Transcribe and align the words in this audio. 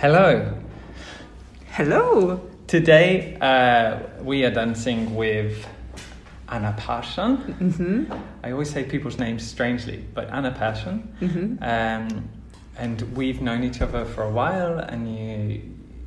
Hello. 0.00 0.58
Hello. 1.72 2.40
Today 2.66 3.36
uh, 3.38 3.98
we 4.22 4.46
are 4.46 4.50
dancing 4.50 5.14
with 5.14 5.68
Anna 6.48 6.74
Pehrsson. 6.80 7.36
Mm-hmm. 7.58 8.10
I 8.42 8.52
always 8.52 8.70
say 8.70 8.84
people's 8.84 9.18
names 9.18 9.46
strangely, 9.46 10.02
but 10.14 10.30
Anna 10.30 10.52
Pehrsson. 10.52 11.06
Mm-hmm. 11.20 11.62
Um, 11.62 12.30
and 12.78 13.14
we've 13.14 13.42
known 13.42 13.62
each 13.62 13.82
other 13.82 14.06
for 14.06 14.22
a 14.22 14.30
while, 14.30 14.78
and 14.78 15.14
you 15.14 15.60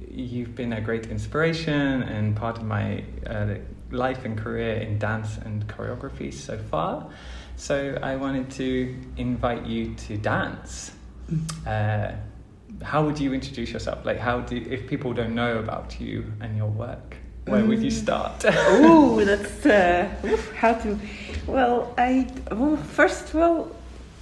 you've 0.10 0.56
been 0.56 0.74
a 0.74 0.82
great 0.82 1.06
inspiration 1.12 2.02
and 2.02 2.36
part 2.36 2.58
of 2.58 2.64
my 2.64 3.04
uh, 3.28 3.58
life 3.92 4.26
and 4.26 4.36
career 4.36 4.74
in 4.74 4.98
dance 4.98 5.38
and 5.38 5.68
choreography 5.68 6.34
so 6.34 6.58
far. 6.58 7.12
So 7.58 8.00
I 8.02 8.16
wanted 8.16 8.50
to 8.54 9.00
invite 9.18 9.68
you 9.68 9.94
to 10.08 10.18
dance. 10.18 10.94
Uh, 11.68 12.14
how 12.84 13.04
would 13.06 13.20
you 13.20 13.34
introduce 13.34 13.72
yourself? 13.72 14.06
Like, 14.06 14.20
how 14.20 14.42
do 14.42 14.56
if 14.56 14.88
people 14.88 15.14
don't 15.14 15.36
know 15.36 15.58
about 15.58 16.00
you 16.00 16.32
and 16.42 16.56
your 16.58 16.70
work, 16.70 17.18
where 17.46 17.66
would 17.66 17.82
you 17.82 17.92
Mm. 17.92 18.04
start? 18.04 18.46
Ooh, 18.70 19.24
that's 19.26 19.66
uh, 19.66 20.10
how 20.56 20.74
to. 20.74 21.00
Well, 21.48 21.94
I 21.98 22.28
well 22.52 22.78
first 22.78 23.34
well, 23.34 23.72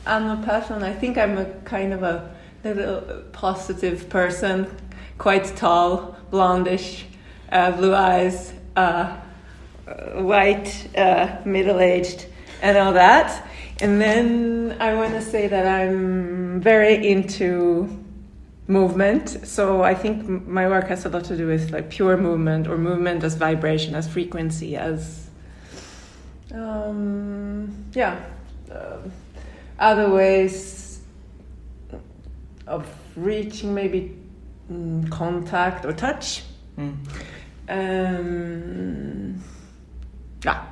I'm 0.06 0.40
a 0.40 0.46
person. 0.46 0.84
I 0.84 0.94
think 0.94 1.18
I'm 1.18 1.38
a 1.38 1.46
kind 1.66 1.94
of 1.94 2.04
a 2.04 2.30
little 2.64 3.24
positive 3.32 4.10
person, 4.10 4.68
quite 5.18 5.46
tall, 5.56 6.16
blondish, 6.32 7.04
uh, 7.52 7.72
blue 7.72 7.94
eyes, 7.94 8.54
uh, 8.76 9.18
uh, 9.88 9.94
white, 10.22 10.88
uh, 10.98 11.38
middle 11.46 11.80
aged, 11.80 12.26
and 12.62 12.78
all 12.78 12.94
that. 12.94 13.48
And 13.82 14.00
then 14.00 14.78
I 14.80 14.94
want 14.94 15.14
to 15.14 15.22
say 15.22 15.48
that 15.48 15.66
I'm 15.66 16.62
very 16.62 17.08
into 17.08 18.01
movement. 18.72 19.46
So 19.46 19.84
I 19.84 19.94
think 19.94 20.48
my 20.48 20.68
work 20.68 20.88
has 20.88 21.06
a 21.06 21.10
lot 21.10 21.26
to 21.26 21.38
do 21.38 21.48
with 21.48 21.72
like 21.72 21.90
pure 21.90 22.18
movement 22.18 22.68
or 22.68 22.78
movement 22.78 23.24
as 23.24 23.36
vibration, 23.36 23.96
as 23.96 24.08
frequency, 24.08 24.78
as 24.78 25.30
um, 26.54 27.86
yeah, 27.94 28.20
um 28.72 29.12
other 29.80 30.10
ways 30.12 31.00
of 32.68 32.88
reaching 33.16 33.74
maybe 33.74 34.16
mm, 34.72 35.10
contact 35.10 35.86
or 35.86 35.92
touch. 35.92 36.44
Mm. 36.78 36.96
Um, 37.68 39.44
yeah. 40.46 40.66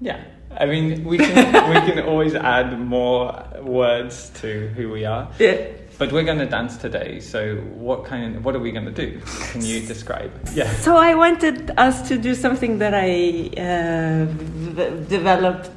Yeah, 0.00 0.22
I 0.50 0.66
mean, 0.66 1.04
we 1.04 1.16
can 1.16 1.36
we 1.70 1.92
can 1.92 2.04
always 2.08 2.34
add 2.34 2.78
more 2.78 3.42
words 3.62 4.30
to 4.40 4.68
who 4.68 4.90
we 4.90 5.04
are. 5.06 5.30
Yeah. 5.38 5.68
But 5.98 6.12
we're 6.12 6.24
going 6.24 6.38
to 6.38 6.46
dance 6.46 6.76
today. 6.76 7.20
So 7.20 7.56
what 7.56 8.04
kind? 8.04 8.44
What 8.44 8.54
are 8.54 8.58
we 8.58 8.70
going 8.70 8.84
to 8.84 8.92
do? 9.06 9.20
Can 9.50 9.64
you 9.64 9.80
describe? 9.86 10.30
Yeah. 10.52 10.70
So 10.74 10.96
I 10.96 11.14
wanted 11.14 11.70
us 11.78 12.06
to 12.08 12.18
do 12.18 12.34
something 12.34 12.78
that 12.78 12.92
I 12.94 13.48
uh, 13.56 14.26
v- 14.26 15.08
developed 15.08 15.70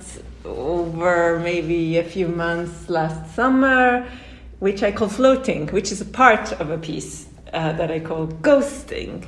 over 0.43 1.39
maybe 1.39 1.97
a 1.97 2.03
few 2.03 2.27
months 2.27 2.89
last 2.89 3.33
summer, 3.33 4.05
which 4.59 4.83
I 4.83 4.91
call 4.91 5.07
floating, 5.07 5.67
which 5.67 5.91
is 5.91 6.01
a 6.01 6.05
part 6.05 6.51
of 6.53 6.69
a 6.69 6.77
piece 6.77 7.27
uh, 7.53 7.71
that 7.73 7.89
I 7.89 8.01
call 8.01 8.27
ghosting. 8.27 9.25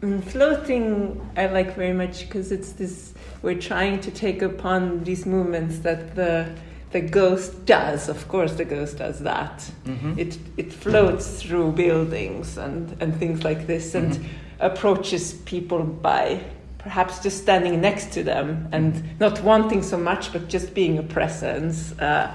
Mm, 0.00 0.22
floating 0.24 1.20
I 1.36 1.46
like 1.46 1.76
very 1.76 1.92
much 1.92 2.20
because 2.20 2.50
it's 2.52 2.72
this 2.72 3.14
we're 3.42 3.60
trying 3.60 4.00
to 4.00 4.10
take 4.10 4.42
upon 4.42 5.04
these 5.04 5.26
movements 5.26 5.78
that 5.80 6.14
the 6.14 6.52
the 6.90 7.00
ghost 7.00 7.66
does. 7.66 8.08
Of 8.08 8.28
course, 8.28 8.54
the 8.54 8.64
ghost 8.64 8.98
does 8.98 9.18
that 9.20 9.70
Mm-hmm. 9.86 10.18
it 10.18 10.38
it 10.56 10.72
floats 10.72 11.42
through 11.42 11.72
buildings 11.72 12.58
and 12.58 12.96
and 13.00 13.14
things 13.18 13.44
like 13.44 13.66
this 13.66 13.94
and 13.94 14.12
Mhm. 14.12 14.24
approaches 14.60 15.34
people 15.44 15.82
by 16.02 16.40
perhaps 16.78 17.24
just 17.24 17.36
standing 17.42 17.80
next 17.80 18.12
to 18.14 18.22
them 18.22 18.68
and 18.72 18.92
not 19.20 19.42
wanting 19.42 19.82
so 19.82 19.96
much 19.98 20.32
but 20.32 20.48
just 20.52 20.74
being 20.74 20.98
a 20.98 21.02
presence 21.02 21.92
uh, 22.00 22.26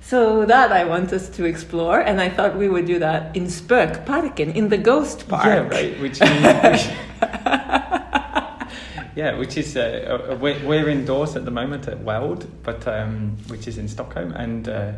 so 0.00 0.44
that 0.46 0.72
I 0.72 0.84
want 0.84 1.12
us 1.12 1.28
to 1.36 1.44
explore 1.44 2.00
and 2.00 2.20
I 2.20 2.28
thought 2.30 2.56
we 2.56 2.68
would 2.68 2.86
do 2.86 2.98
that 2.98 3.36
in 3.36 3.46
Spökparken 3.46 4.54
in 4.54 4.68
the 4.68 4.78
ghost 4.78 5.28
park 5.28 5.44
Yeah, 5.46 5.68
right. 5.78 6.00
Which, 6.00 6.20
means, 6.28 6.88
yeah, 9.14 9.36
which 9.38 9.56
is 9.56 9.76
uh, 9.76 10.30
uh, 10.30 10.36
we're, 10.36 10.64
we're 10.66 10.88
indoors 10.88 11.36
at 11.36 11.44
the 11.44 11.50
moment 11.50 11.88
at 11.88 12.00
Weld, 12.00 12.46
but 12.62 12.86
um, 12.88 13.36
which 13.48 13.66
is 13.68 13.78
in 13.78 13.88
Stockholm, 13.88 14.32
and 14.32 14.68
uh, 14.68 14.92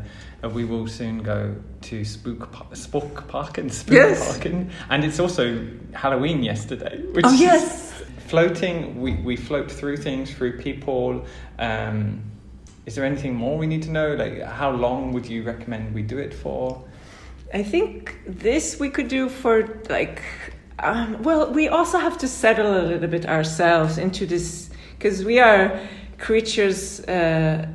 we 0.55 0.65
will 0.65 0.87
soon 0.87 1.23
go 1.23 1.55
to 1.83 2.05
Spook 2.05 2.51
Pa- 2.53 2.75
Spook 2.75 3.29
Park 3.29 3.59
and 3.59 3.73
Spook 3.73 3.95
Yes. 3.95 4.39
Parken, 4.39 4.71
and 4.91 5.05
it's 5.05 5.21
also 5.21 5.67
Halloween 5.93 6.43
yesterday. 6.43 7.03
Which 7.13 7.25
oh 7.25 7.33
is 7.33 7.41
yes 7.41 8.03
floating. 8.27 9.01
We 9.01 9.15
we 9.17 9.37
float 9.37 9.71
through 9.71 9.99
things, 9.99 10.33
through 10.33 10.59
people. 10.59 11.25
Um, 11.59 12.23
is 12.87 12.95
there 12.95 13.05
anything 13.05 13.35
more 13.35 13.59
we 13.59 13.67
need 13.67 13.83
to 13.83 13.91
know? 13.91 14.15
Like, 14.15 14.43
how 14.43 14.71
long 14.71 15.13
would 15.13 15.27
you 15.27 15.43
recommend 15.43 15.93
we 15.93 16.03
do 16.03 16.19
it 16.19 16.33
for? 16.33 16.85
I 17.53 17.63
think 17.63 18.19
this 18.27 18.79
we 18.79 18.91
could 18.91 19.09
do 19.09 19.29
for 19.29 19.81
like, 19.89 20.23
um, 20.79 21.23
well, 21.23 21.53
we 21.53 21.69
also 21.69 21.99
have 21.99 22.19
to 22.19 22.29
settle 22.29 22.81
a 22.81 22.83
little 22.83 23.09
bit 23.09 23.27
ourselves 23.27 23.99
into 23.99 24.27
this 24.27 24.71
because 24.99 25.25
we 25.25 25.39
are 25.39 25.81
creatures 26.19 27.01
uh, 27.01 27.67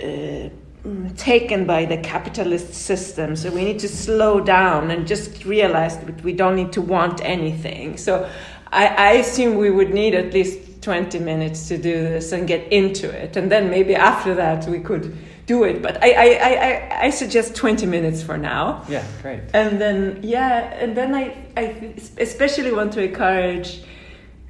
uh, 0.00 0.04
mm, 0.04 1.16
taken 1.16 1.66
by 1.66 1.84
the 1.84 1.98
capitalist 1.98 2.74
system. 2.74 3.36
So 3.36 3.50
we 3.50 3.64
need 3.64 3.78
to 3.80 3.88
slow 3.88 4.40
down 4.40 4.90
and 4.90 5.06
just 5.06 5.44
realize 5.44 5.98
that 5.98 6.22
we 6.22 6.32
don't 6.32 6.56
need 6.56 6.72
to 6.72 6.82
want 6.82 7.22
anything. 7.24 7.96
So 7.96 8.30
I, 8.72 8.86
I 8.86 9.10
assume 9.12 9.56
we 9.56 9.70
would 9.70 9.92
need 9.92 10.14
at 10.14 10.32
least 10.32 10.82
20 10.82 11.18
minutes 11.18 11.68
to 11.68 11.78
do 11.78 11.92
this 11.92 12.32
and 12.32 12.46
get 12.46 12.70
into 12.72 13.08
it. 13.08 13.36
And 13.36 13.50
then 13.50 13.70
maybe 13.70 13.94
after 13.94 14.34
that 14.34 14.66
we 14.68 14.80
could 14.80 15.16
do 15.46 15.64
it. 15.64 15.82
But 15.82 16.02
I, 16.02 16.10
I, 16.12 16.24
I, 16.24 17.04
I- 17.06 17.10
suggest 17.10 17.54
20 17.54 17.86
minutes 17.86 18.22
for 18.22 18.36
now. 18.38 18.84
Yeah, 18.88 19.04
great. 19.22 19.40
And 19.52 19.80
then, 19.80 20.20
yeah, 20.22 20.72
and 20.74 20.96
then 20.96 21.14
I, 21.14 21.36
I 21.56 21.94
especially 22.18 22.72
want 22.72 22.92
to 22.94 23.02
encourage 23.02 23.82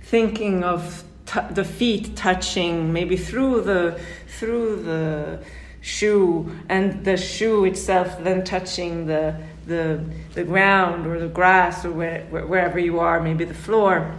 thinking 0.03 0.62
of 0.65 1.03
t- 1.27 1.41
the 1.50 1.65
feet 1.65 2.15
touching 2.16 2.93
maybe 2.93 3.16
through 3.16 3.62
the 3.62 3.99
through 4.38 4.82
the 4.82 5.38
shoe 5.81 6.50
and 6.69 7.05
the 7.05 7.16
shoe 7.16 7.65
itself 7.65 8.22
then 8.22 8.44
touching 8.44 9.06
the 9.06 9.34
the 9.66 10.03
the 10.34 10.44
ground 10.44 11.06
or 11.06 11.19
the 11.19 11.28
grass 11.28 11.84
or 11.84 11.91
where, 11.91 12.22
where, 12.31 12.47
wherever 12.47 12.78
you 12.78 13.00
are 13.00 13.21
maybe 13.21 13.44
the 13.44 13.55
floor 13.55 14.15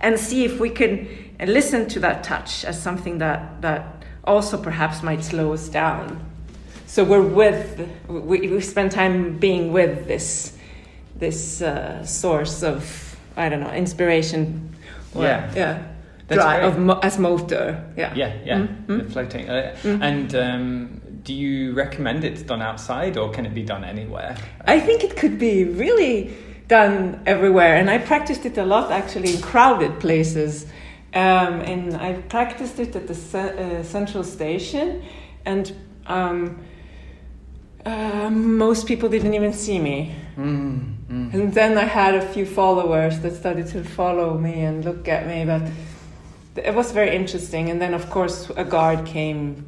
and 0.00 0.18
see 0.18 0.44
if 0.44 0.58
we 0.60 0.68
can 0.70 1.08
listen 1.46 1.88
to 1.88 2.00
that 2.00 2.22
touch 2.24 2.64
as 2.64 2.80
something 2.80 3.18
that 3.18 3.60
that 3.62 4.03
also 4.26 4.56
perhaps 4.56 5.02
might 5.02 5.22
slow 5.22 5.52
us 5.52 5.68
down 5.68 6.18
so 6.86 7.04
we're 7.04 7.22
with 7.22 7.88
we, 8.08 8.40
we 8.48 8.60
spend 8.60 8.90
time 8.92 9.38
being 9.38 9.72
with 9.72 10.06
this 10.06 10.56
this 11.18 11.62
uh, 11.62 12.04
source 12.04 12.62
of 12.62 13.16
i 13.36 13.48
don't 13.48 13.60
know 13.60 13.72
inspiration 13.72 14.74
or, 15.14 15.22
Yeah. 15.24 15.50
yeah 15.54 15.78
That's 16.28 16.64
of 16.64 16.78
mo- 16.78 17.00
as 17.02 17.18
motor 17.18 17.84
yeah 17.96 18.14
Yeah, 18.14 18.32
yeah, 18.46 18.66
Mhm. 18.88 18.98
the 18.98 19.10
floating. 19.12 19.48
Uh, 19.50 19.74
Mhm. 19.82 20.02
And 20.02 20.34
um, 20.34 21.00
do 21.22 21.32
you 21.34 21.74
recommend 21.76 22.24
it's 22.24 22.42
done 22.42 22.62
outside 22.62 23.16
or 23.20 23.30
can 23.30 23.46
it 23.46 23.54
be 23.54 23.62
done 23.62 23.84
anywhere? 23.84 24.34
I 24.66 24.80
think 24.80 25.04
it 25.04 25.16
could 25.20 25.38
be 25.38 25.64
really 25.64 26.30
done 26.68 27.20
everywhere, 27.26 27.76
and 27.80 27.90
I 27.90 27.98
practiced 27.98 28.44
it 28.46 28.58
a 28.58 28.64
lot 28.64 28.90
actually 28.90 29.34
in 29.34 29.40
crowded 29.42 30.00
places. 30.00 30.66
Um, 31.14 31.60
and 31.60 31.96
I 31.96 32.14
practiced 32.14 32.80
it 32.80 32.96
at 32.96 33.06
the 33.06 33.14
uh, 33.14 33.84
central 33.84 34.24
station, 34.24 35.04
and 35.44 35.72
um, 36.06 36.58
uh, 37.86 38.30
most 38.30 38.86
people 38.86 39.08
didn't 39.08 39.34
even 39.34 39.52
see 39.52 39.78
me. 39.78 40.12
Mm, 40.36 40.96
mm. 41.06 41.34
And 41.34 41.54
then 41.54 41.78
I 41.78 41.84
had 41.84 42.16
a 42.16 42.26
few 42.32 42.44
followers 42.44 43.20
that 43.20 43.36
started 43.36 43.68
to 43.68 43.84
follow 43.84 44.36
me 44.36 44.62
and 44.62 44.84
look 44.84 45.06
at 45.06 45.28
me, 45.28 45.44
but 45.44 45.62
it 46.56 46.74
was 46.74 46.90
very 46.90 47.14
interesting. 47.14 47.70
And 47.70 47.80
then, 47.80 47.94
of 47.94 48.10
course, 48.10 48.50
a 48.56 48.64
guard 48.64 49.06
came, 49.06 49.64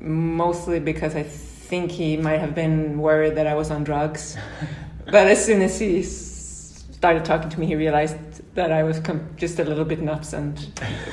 mostly 0.00 0.80
because 0.80 1.14
I 1.14 1.22
think 1.22 1.92
he 1.92 2.18
might 2.18 2.40
have 2.40 2.54
been 2.54 2.98
worried 2.98 3.36
that 3.36 3.46
I 3.46 3.54
was 3.54 3.70
on 3.70 3.84
drugs. 3.84 4.36
but 5.06 5.28
as 5.28 5.42
soon 5.42 5.62
as 5.62 5.78
he 5.78 6.02
started 6.02 7.24
talking 7.24 7.48
to 7.48 7.58
me, 7.58 7.66
he 7.66 7.76
realized 7.76 8.16
that 8.60 8.72
I 8.72 8.82
was 8.82 9.00
com- 9.00 9.26
just 9.36 9.58
a 9.58 9.64
little 9.64 9.84
bit 9.86 10.00
nuts 10.02 10.32
and, 10.34 10.54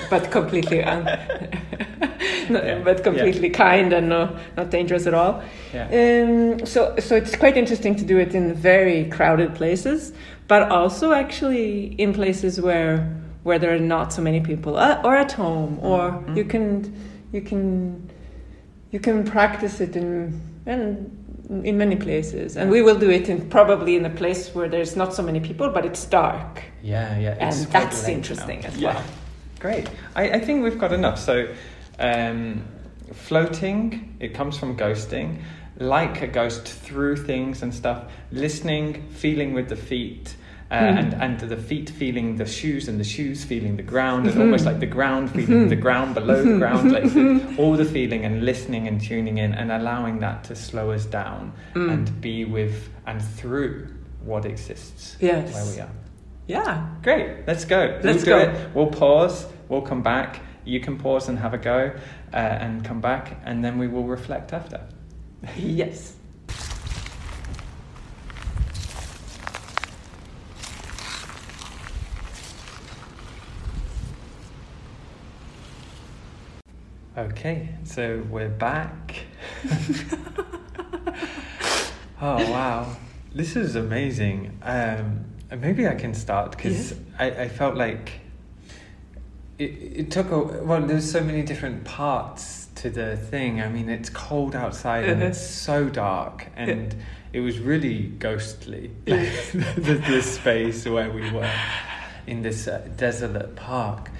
but 0.09 0.31
completely, 0.31 0.83
un- 0.83 1.05
no, 2.49 2.61
Yeah, 2.61 2.81
but 2.83 3.03
completely 3.03 3.49
kind 3.49 3.93
and 3.93 4.09
no, 4.09 4.37
not 4.57 4.69
dangerous 4.69 5.07
at 5.07 5.13
all. 5.13 5.41
Yeah. 5.73 5.87
Um, 5.99 6.65
so, 6.65 6.95
so 6.99 7.15
it's 7.15 7.35
quite 7.37 7.55
interesting 7.55 7.95
to 7.95 8.03
do 8.03 8.17
it 8.19 8.35
in 8.35 8.53
very 8.53 9.05
crowded 9.09 9.55
places, 9.55 10.11
but 10.49 10.69
also 10.69 11.13
actually 11.13 11.95
in 11.97 12.13
places 12.13 12.59
where 12.61 12.95
where 13.43 13.59
there 13.59 13.73
are 13.73 13.79
not 13.79 14.11
so 14.11 14.21
many 14.21 14.41
people, 14.41 14.75
uh, 14.77 14.99
or 15.05 15.15
at 15.15 15.31
home, 15.31 15.79
or 15.81 16.11
Mhm. 16.11 16.35
you 16.35 16.43
can 16.43 16.67
you 17.31 17.41
can 17.41 18.09
you 18.91 18.99
can 18.99 19.23
practice 19.23 19.79
it 19.79 19.95
in 19.95 20.41
and 20.65 21.09
in 21.49 21.77
many 21.77 21.95
places, 21.95 22.57
and 22.57 22.69
we 22.69 22.81
will 22.81 22.97
do 22.99 23.09
it 23.09 23.29
in 23.29 23.49
probably 23.49 23.95
in 23.95 24.05
a 24.05 24.09
place 24.09 24.53
where 24.53 24.67
there's 24.67 24.95
not 24.95 25.13
so 25.13 25.23
many 25.23 25.39
people, 25.39 25.69
but 25.69 25.85
it's 25.85 26.03
dark, 26.05 26.63
Yeah, 26.83 27.17
yeah. 27.17 27.37
and 27.39 27.49
it's 27.55 27.65
that's 27.67 28.07
interesting 28.07 28.61
now. 28.61 28.67
as 28.67 28.77
Yeah. 28.77 28.93
well. 28.95 29.03
Great. 29.59 29.89
I, 30.15 30.29
I 30.31 30.39
think 30.39 30.63
we've 30.63 30.77
got 30.79 30.91
enough. 30.93 31.17
So, 31.19 31.47
um, 31.99 32.63
floating, 33.13 34.15
it 34.19 34.33
comes 34.33 34.57
from 34.57 34.77
ghosting, 34.77 35.41
like 35.79 36.21
a 36.21 36.27
ghost 36.27 36.67
through 36.67 37.17
things 37.17 37.61
and 37.63 37.73
stuff, 37.73 38.11
listening, 38.31 39.07
feeling 39.09 39.53
with 39.53 39.69
the 39.69 39.75
feet. 39.75 40.35
Uh, 40.69 40.75
Mhm. 40.75 40.97
and, 40.99 41.13
and 41.13 41.39
the 41.49 41.55
feet 41.55 41.89
feeling 41.89 42.35
the 42.35 42.45
shoes 42.45 42.89
and 42.89 42.99
the 42.99 43.03
shoes 43.05 43.45
feeling 43.45 43.77
the 43.77 43.83
ground 43.83 44.27
and 44.27 44.35
Mhm. 44.35 44.41
almost 44.41 44.65
like 44.65 44.79
the 44.81 44.85
ground 44.85 45.29
feeling 45.31 45.65
Mhm. 45.67 45.69
the 45.69 45.77
ground 45.77 46.13
below 46.13 46.43
the 46.43 46.57
ground 46.57 46.91
like 46.91 47.03
the, 47.05 47.19
Mhm. 47.21 47.57
all 47.57 47.73
the 47.77 47.85
feeling 47.85 48.25
and 48.25 48.43
listening 48.43 48.85
and 48.85 48.99
tuning 48.99 49.37
in 49.37 49.53
and 49.53 49.71
allowing 49.71 50.19
that 50.19 50.43
to 50.43 50.55
slow 50.55 50.91
us 50.91 51.05
down 51.05 51.53
Mm. 51.73 51.89
and 51.93 52.21
be 52.21 52.43
with 52.43 52.89
and 53.05 53.21
through 53.21 53.87
what 54.25 54.45
exists 54.45 55.15
Yes. 55.21 55.53
where 55.53 55.65
we 55.73 55.79
are 55.81 55.89
Yeah. 56.47 56.85
Great, 57.01 57.47
let's 57.47 57.63
go. 57.65 57.99
Let's 58.03 58.25
we'll 58.25 58.39
do 58.39 58.45
go. 58.45 58.51
it. 58.51 58.69
We'll 58.73 58.87
pause. 58.87 59.47
We'll 59.69 59.81
come 59.81 60.01
back. 60.01 60.39
You 60.65 60.79
can 60.81 60.97
pause 60.97 61.29
and 61.29 61.39
have 61.39 61.53
a 61.53 61.57
go, 61.57 61.91
uh, 62.33 62.35
and 62.37 62.83
come 62.83 62.99
back, 63.01 63.37
and 63.45 63.63
then 63.63 63.77
we 63.77 63.87
will 63.87 64.03
reflect 64.05 64.51
after. 64.53 64.81
Yes. 65.57 66.13
Okay, 77.17 77.69
so 77.83 78.23
we're 78.29 78.47
back. 78.47 79.15
oh 82.21 82.51
wow, 82.51 82.95
this 83.33 83.55
is 83.55 83.75
amazing. 83.75 84.59
Um, 84.61 85.25
maybe 85.49 85.87
I 85.87 85.95
can 85.95 86.13
start 86.13 86.51
because 86.51 86.91
Yes. 86.91 86.99
I, 87.17 87.25
I 87.31 87.49
felt 87.49 87.75
like 87.75 88.11
it, 89.57 89.63
it 89.63 90.11
took 90.11 90.29
a 90.29 90.37
well. 90.63 90.81
There's 90.85 91.11
so 91.11 91.23
many 91.23 91.41
different 91.41 91.85
parts 91.85 92.67
to 92.75 92.91
the 92.91 93.17
thing. 93.17 93.61
I 93.61 93.67
mean, 93.69 93.89
it's 93.89 94.11
cold 94.11 94.55
outside 94.55 95.05
and 95.05 95.19
Uh-huh. 95.19 95.29
it's 95.31 95.41
so 95.41 95.89
dark, 95.89 96.45
and 96.55 96.95
it 97.33 97.39
was 97.39 97.57
really 97.57 98.09
ghostly. 98.19 98.91
Yeah. 99.07 99.27
the, 99.75 99.95
the 100.07 100.21
space 100.21 100.85
where 100.85 101.09
we 101.09 101.31
were 101.31 101.49
in 102.27 102.43
this 102.43 102.67
uh, 102.67 102.87
desolate 102.95 103.55
park, 103.55 104.11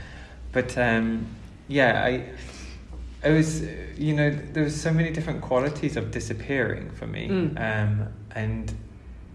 but 0.51 0.75
um, 0.79 1.27
yeah, 1.67 2.03
I. 2.03 2.23
It 3.23 3.31
was, 3.31 3.63
uh, 3.63 3.67
you 3.97 4.13
know, 4.15 4.29
there 4.53 4.63
was 4.63 4.79
so 4.79 4.91
many 4.93 5.11
different 5.11 5.41
qualities 5.41 5.97
of 5.97 6.11
disappearing 6.11 6.91
for 6.91 7.07
me, 7.07 7.27
Mm. 7.29 7.57
um, 7.59 8.07
and 8.35 8.71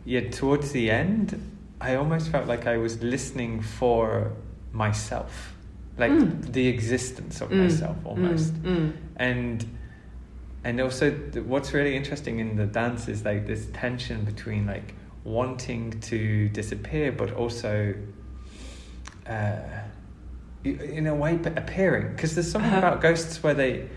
yeah, 0.04 0.28
towards 0.30 0.70
the 0.72 0.90
end, 0.90 1.40
I 1.80 1.96
almost 1.96 2.28
felt 2.30 2.46
like 2.46 2.66
I 2.66 2.76
was 2.76 3.02
listening 3.02 3.60
for 3.60 4.32
myself, 4.72 5.54
like 5.98 6.12
Mm. 6.12 6.52
the 6.52 6.68
existence 6.68 7.40
of 7.40 7.50
Mm, 7.50 7.58
myself 7.64 7.96
almost, 8.04 8.54
Mm, 8.62 8.66
mm. 8.76 8.92
and 9.16 9.64
and 10.64 10.80
also 10.80 11.10
th- 11.10 11.44
what's 11.44 11.72
really 11.74 11.96
interesting 11.96 12.38
in 12.38 12.54
the 12.56 12.66
dance 12.66 13.08
is 13.08 13.24
like 13.24 13.46
this 13.48 13.66
tension 13.72 14.22
between 14.24 14.64
like 14.64 14.94
wanting 15.24 15.90
to 16.02 16.48
disappear, 16.50 17.10
but 17.10 17.32
also. 17.32 17.94
Uh, 19.28 19.54
in 20.64 21.06
a 21.06 21.14
way 21.14 21.38
appearing 21.56 22.12
because 22.14 22.34
there's 22.34 22.50
something 22.50 22.70
Uh-huh. 22.70 22.86
about 22.86 23.00
ghosts 23.00 23.42
where 23.42 23.54
they 23.54 23.88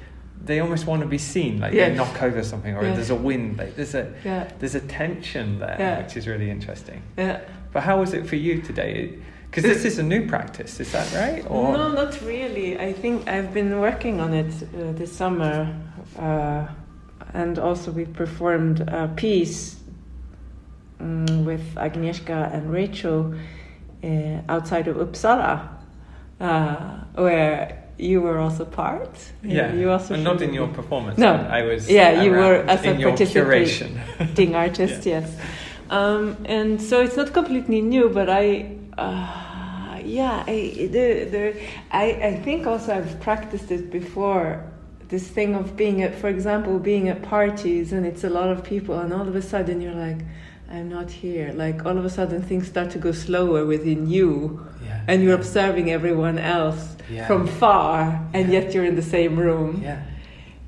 they 0.43 0.59
almost 0.59 0.85
want 0.85 1.01
to 1.01 1.07
be 1.07 1.17
seen 1.17 1.59
like 1.59 1.71
they 1.71 1.95
knock 1.95 2.21
over 2.21 2.43
something 2.43 2.75
or 2.75 2.81
there's 2.83 3.09
a 3.09 3.15
wind 3.15 3.57
like 3.57 3.75
there's 3.75 3.95
a 3.95 4.11
Yeah. 4.23 4.47
there's 4.59 4.75
a 4.75 4.79
tension 4.81 5.59
there 5.59 5.75
Yeah. 5.79 6.01
which 6.03 6.17
is 6.17 6.27
really 6.27 6.49
interesting 6.49 7.01
Yeah. 7.17 7.39
but 7.73 7.83
how 7.83 7.99
was 7.99 8.13
it 8.13 8.27
for 8.27 8.35
you 8.35 8.61
today 8.61 9.13
because 9.49 9.63
this 9.63 9.85
is 9.85 9.99
a 9.99 10.03
new 10.03 10.27
practice 10.27 10.79
is 10.79 10.91
that 10.91 11.07
right 11.13 11.45
or 11.49 11.71
No, 11.77 11.93
not 11.93 12.19
really. 12.21 12.77
I 12.77 12.93
think 12.93 13.27
I've 13.29 13.53
been 13.53 13.79
working 13.79 14.19
on 14.19 14.33
it 14.33 14.51
uh, 14.63 14.91
this 14.91 15.11
summer, 15.15 15.73
uh, 16.19 16.67
and 17.33 17.57
also 17.57 17.91
we 17.91 18.03
performed 18.05 18.81
a 18.81 19.07
piece 19.15 19.77
um, 20.99 21.45
with 21.45 21.63
Agnieszka 21.75 22.53
and 22.53 22.69
Rachel 22.71 23.33
uh, 24.03 24.41
outside 24.49 24.87
of 24.89 24.97
Uppsala, 24.97 25.69
uh, 26.39 26.97
where 27.15 27.83
you 27.97 28.21
were 28.21 28.39
also 28.39 28.65
part. 28.65 29.17
yeah 29.43 29.71
you 29.73 29.89
also 29.89 30.13
and 30.15 30.23
not 30.23 30.41
in 30.41 30.53
your 30.53 30.67
performance 30.67 31.17
No. 31.17 31.33
I 31.33 31.61
was 31.63 31.89
Yeah, 31.89 32.23
you 32.23 32.31
were 32.31 32.55
as 32.67 32.83
a 32.85 32.91
in 32.91 33.01
participating- 33.01 34.55
artist, 34.65 35.05
yes. 35.05 35.27
Um, 35.89 36.35
and 36.45 36.81
so 36.81 37.01
it's 37.01 37.15
not 37.15 37.31
completely 37.31 37.79
new, 37.81 38.09
but 38.09 38.27
I, 38.29 38.75
uh, 38.97 39.99
yeah, 40.03 40.43
I, 40.47 40.87
the, 40.91 41.05
the, 41.33 41.61
I, 41.91 42.05
I 42.29 42.35
think 42.43 42.65
also 42.67 42.95
I've 42.95 43.19
practiced 43.21 43.71
it 43.71 43.91
before. 43.91 44.63
This 45.07 45.27
thing 45.27 45.53
of 45.55 45.77
being 45.77 46.01
at, 46.01 46.15
for 46.15 46.29
example, 46.29 46.79
being 46.79 47.07
at 47.09 47.21
parties 47.21 47.93
and 47.93 48.05
it's 48.07 48.23
a 48.23 48.29
lot 48.29 48.49
of 48.49 48.63
people, 48.63 48.97
and 48.99 49.13
all 49.13 49.27
of 49.27 49.35
a 49.35 49.41
sudden 49.41 49.79
you're 49.79 49.93
like, 49.93 50.17
I'm 50.71 50.89
not 50.89 51.11
here. 51.11 51.51
Like 51.55 51.85
all 51.85 51.97
of 51.97 52.05
a 52.05 52.09
sudden 52.09 52.41
things 52.41 52.67
start 52.67 52.89
to 52.91 52.97
go 52.99 53.11
slower 53.11 53.65
within 53.65 54.09
you, 54.09 54.65
yeah 54.83 55.01
and 55.07 55.23
you're 55.23 55.35
observing 55.35 55.91
everyone 55.91 56.39
else 56.39 56.95
Yeah. 57.09 57.27
from 57.27 57.45
far, 57.47 58.19
and 58.33 58.51
Yeah. 58.51 58.59
yet 58.61 58.73
you're 58.73 58.85
in 58.85 58.95
the 58.95 59.09
same 59.17 59.35
room. 59.37 59.81
Yeah. 59.83 59.99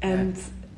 And 0.01 0.35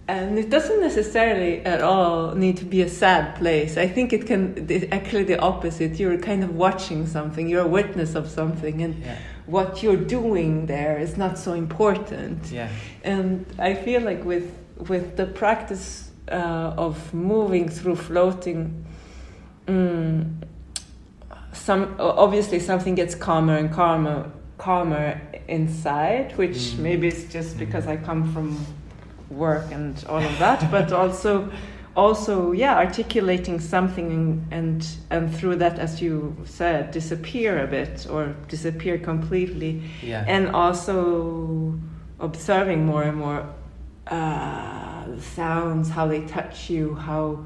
and 0.08 0.40
it 0.40 0.50
doesn't 0.50 0.82
necessarily 0.82 1.64
at 1.66 1.82
all 1.82 2.34
need 2.34 2.58
to 2.58 2.66
be 2.66 2.82
a 2.82 2.90
sad 2.90 3.36
place. 3.36 3.78
I 3.78 3.88
think 3.88 4.12
it 4.12 4.26
can 4.26 4.68
actually 4.92 5.24
the 5.26 5.38
opposite. 5.40 6.00
You're 6.00 6.18
kind 6.18 6.44
of 6.44 6.56
watching 6.56 7.06
something. 7.06 7.48
You're 7.48 7.66
a 7.66 7.68
witness 7.68 8.16
of 8.16 8.28
something. 8.28 8.82
And 8.82 8.96
what 9.46 9.84
you're 9.84 10.04
doing 10.20 10.66
there 10.66 10.98
is 10.98 11.16
not 11.18 11.38
so 11.38 11.54
important. 11.54 12.52
Yeah. 12.52 12.70
And 13.04 13.46
i 13.60 13.74
feel 13.86 14.02
like 14.02 14.24
with 14.26 14.48
with 14.88 15.16
the 15.18 15.26
practice 15.26 16.10
uh, 16.32 16.86
of 16.86 17.14
moving 17.14 17.70
through 17.70 17.98
floating 17.98 18.86
mm, 19.70 20.26
some 21.54 21.96
obviously 22.00 22.60
something 22.60 22.96
gets 22.96 23.16
calmer 23.16 23.58
and 23.58 23.72
calmer 23.72 24.32
calmer 24.58 25.20
inside 25.48 26.38
which 26.38 26.58
Mm. 26.58 26.80
maybe 26.80 27.08
it's 27.08 27.26
just 27.34 27.58
because 27.58 27.88
i 27.88 27.96
come 27.98 28.22
from 28.34 28.48
work 29.30 29.66
and 29.72 30.04
all 30.10 30.24
of 30.32 30.38
that 30.40 30.70
but 30.72 30.92
also 31.02 31.50
also 31.96 32.52
yeah 32.52 32.76
articulating 32.78 33.60
something 33.60 34.12
and, 34.12 34.48
and 34.52 34.88
and 35.10 35.36
through 35.36 35.56
that 35.56 35.80
as 35.80 36.02
you 36.02 36.36
said 36.46 36.92
disappear 36.92 37.64
a 37.64 37.68
bit 37.68 38.08
or 38.10 38.36
disappear 38.48 38.98
completely. 38.98 39.82
Yeah. 40.04 40.24
And 40.28 40.50
also 40.56 41.74
observing 42.20 42.86
more 42.86 43.04
and 43.04 43.18
more 43.18 43.42
uh, 44.08 45.06
the 45.08 45.22
sounds, 45.22 45.90
how 45.90 46.08
they 46.08 46.22
touch 46.22 46.70
you, 46.70 46.96
how 46.96 47.40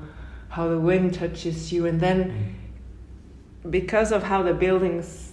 how 0.54 0.68
the 0.70 0.78
wind 0.78 1.16
touches 1.16 1.74
you, 1.74 1.88
and 1.88 2.00
then 2.00 2.56
because 3.72 4.12
of 4.12 4.22
how 4.22 4.44
the 4.44 4.54
buildings 4.54 5.32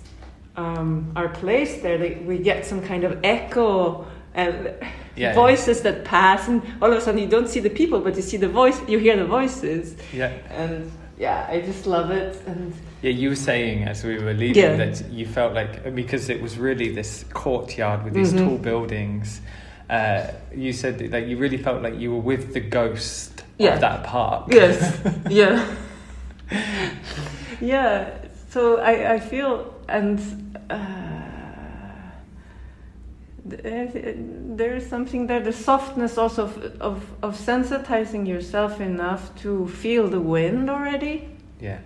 um, 0.56 1.12
are 1.14 1.28
placed 1.28 1.82
there, 1.82 1.98
they, 1.98 2.14
we 2.26 2.38
get 2.38 2.64
some 2.64 2.80
kind 2.82 3.04
of 3.04 3.18
echo 3.22 4.06
and 4.34 4.72
Yeah. 5.16 5.34
voices 5.34 5.82
that 5.82 6.04
pass, 6.04 6.48
and 6.48 6.62
all 6.80 6.90
of 6.90 6.96
a 6.96 7.00
sudden 7.02 7.20
you 7.20 7.26
don't 7.28 7.48
see 7.48 7.60
the 7.60 7.68
people, 7.80 8.00
but 8.00 8.16
you 8.16 8.22
see 8.22 8.38
the 8.38 8.48
voice, 8.48 8.80
you 8.88 8.98
hear 8.98 9.16
the 9.16 9.26
voices, 9.26 9.94
yeah 10.12 10.32
and 10.50 10.90
yeah, 11.18 11.46
I 11.50 11.60
just 11.60 11.86
love 11.86 12.10
it, 12.10 12.40
and 12.46 12.72
Yeah, 13.02 13.10
you 13.10 13.28
were 13.28 13.36
saying 13.50 13.84
as 13.84 14.02
we 14.04 14.16
were 14.24 14.32
leaving 14.32 14.62
Yeah. 14.62 14.76
that 14.76 15.10
you 15.10 15.26
felt 15.26 15.52
like 15.52 15.94
because 15.94 16.30
it 16.30 16.40
was 16.40 16.56
really 16.56 16.94
this 16.94 17.24
courtyard 17.34 18.04
with 18.04 18.14
these 18.14 18.32
Mhm. 18.32 18.44
tall 18.44 18.58
buildings. 18.58 19.42
Uh, 19.90 20.30
you 20.54 20.72
said 20.72 20.98
that 21.10 21.26
you 21.26 21.36
really 21.36 21.56
felt 21.58 21.82
like 21.82 21.98
you 21.98 22.12
were 22.12 22.20
with 22.20 22.54
the 22.54 22.60
ghost 22.60 23.42
Yeah. 23.58 23.74
of 23.74 23.80
that 23.80 24.04
park. 24.04 24.52
Yes. 24.52 24.78
yeah. 25.30 25.66
yeah. 27.60 28.10
So 28.50 28.78
I, 28.78 29.14
I 29.14 29.20
feel 29.20 29.74
and 29.88 30.20
uh, 30.70 30.76
there, 33.44 33.88
there 34.56 34.76
is 34.76 34.88
something 34.88 35.26
there. 35.26 35.40
The 35.40 35.52
softness 35.52 36.18
also 36.18 36.44
of, 36.44 36.56
of 36.80 37.04
of 37.22 37.36
sensitizing 37.36 38.26
yourself 38.28 38.80
enough 38.80 39.34
to 39.42 39.66
feel 39.68 40.08
the 40.08 40.20
wind 40.20 40.70
already. 40.70 41.28
yeah, 41.60 41.78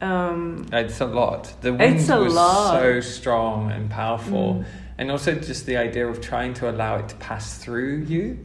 Um, 0.00 0.66
it's 0.72 1.00
a 1.00 1.06
lot. 1.06 1.52
The 1.60 1.72
wind 1.72 1.96
was 1.96 2.34
lot. 2.34 2.72
so 2.80 3.00
strong 3.00 3.70
and 3.70 3.90
powerful, 3.90 4.54
Mm. 4.54 4.64
And 5.00 5.10
also 5.10 5.34
just 5.34 5.64
the 5.66 5.76
idea 5.78 6.06
of 6.06 6.20
trying 6.20 6.52
to 6.54 6.70
allow 6.70 6.96
it 7.00 7.08
to 7.08 7.16
pass 7.16 7.56
through 7.58 8.04
you. 8.14 8.38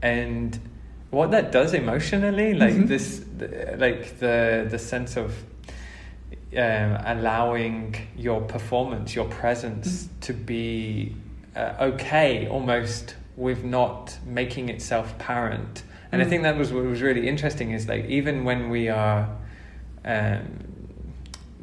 and 0.00 0.58
what 1.10 1.30
that 1.30 1.52
does 1.52 1.74
emotionally 1.74 2.54
like 2.54 2.74
Mhm. 2.74 2.88
this 2.88 3.06
the, 3.40 3.48
like 3.78 4.18
the 4.18 4.66
the 4.74 4.78
sense 4.78 5.16
of 5.24 5.28
um, 6.56 6.90
allowing 7.14 7.94
your 8.16 8.40
performance 8.40 9.14
your 9.14 9.26
presence 9.40 10.08
to 10.26 10.32
be 10.32 11.14
uh, 11.56 11.90
okay 11.90 12.46
almost 12.48 13.14
with 13.36 13.60
not 13.64 14.18
making 14.26 14.68
itself 14.70 15.06
apparent 15.16 15.82
And 16.12 16.20
I 16.22 16.24
Mm. 16.26 16.30
think 16.30 16.42
that 16.42 16.56
was 16.58 16.72
what 16.72 16.84
was 16.84 17.00
really 17.08 17.26
interesting 17.28 17.68
is 17.78 17.88
like 17.88 18.04
even 18.18 18.44
when 18.48 18.60
we 18.70 18.82
are 19.02 19.20
um, 20.04 20.42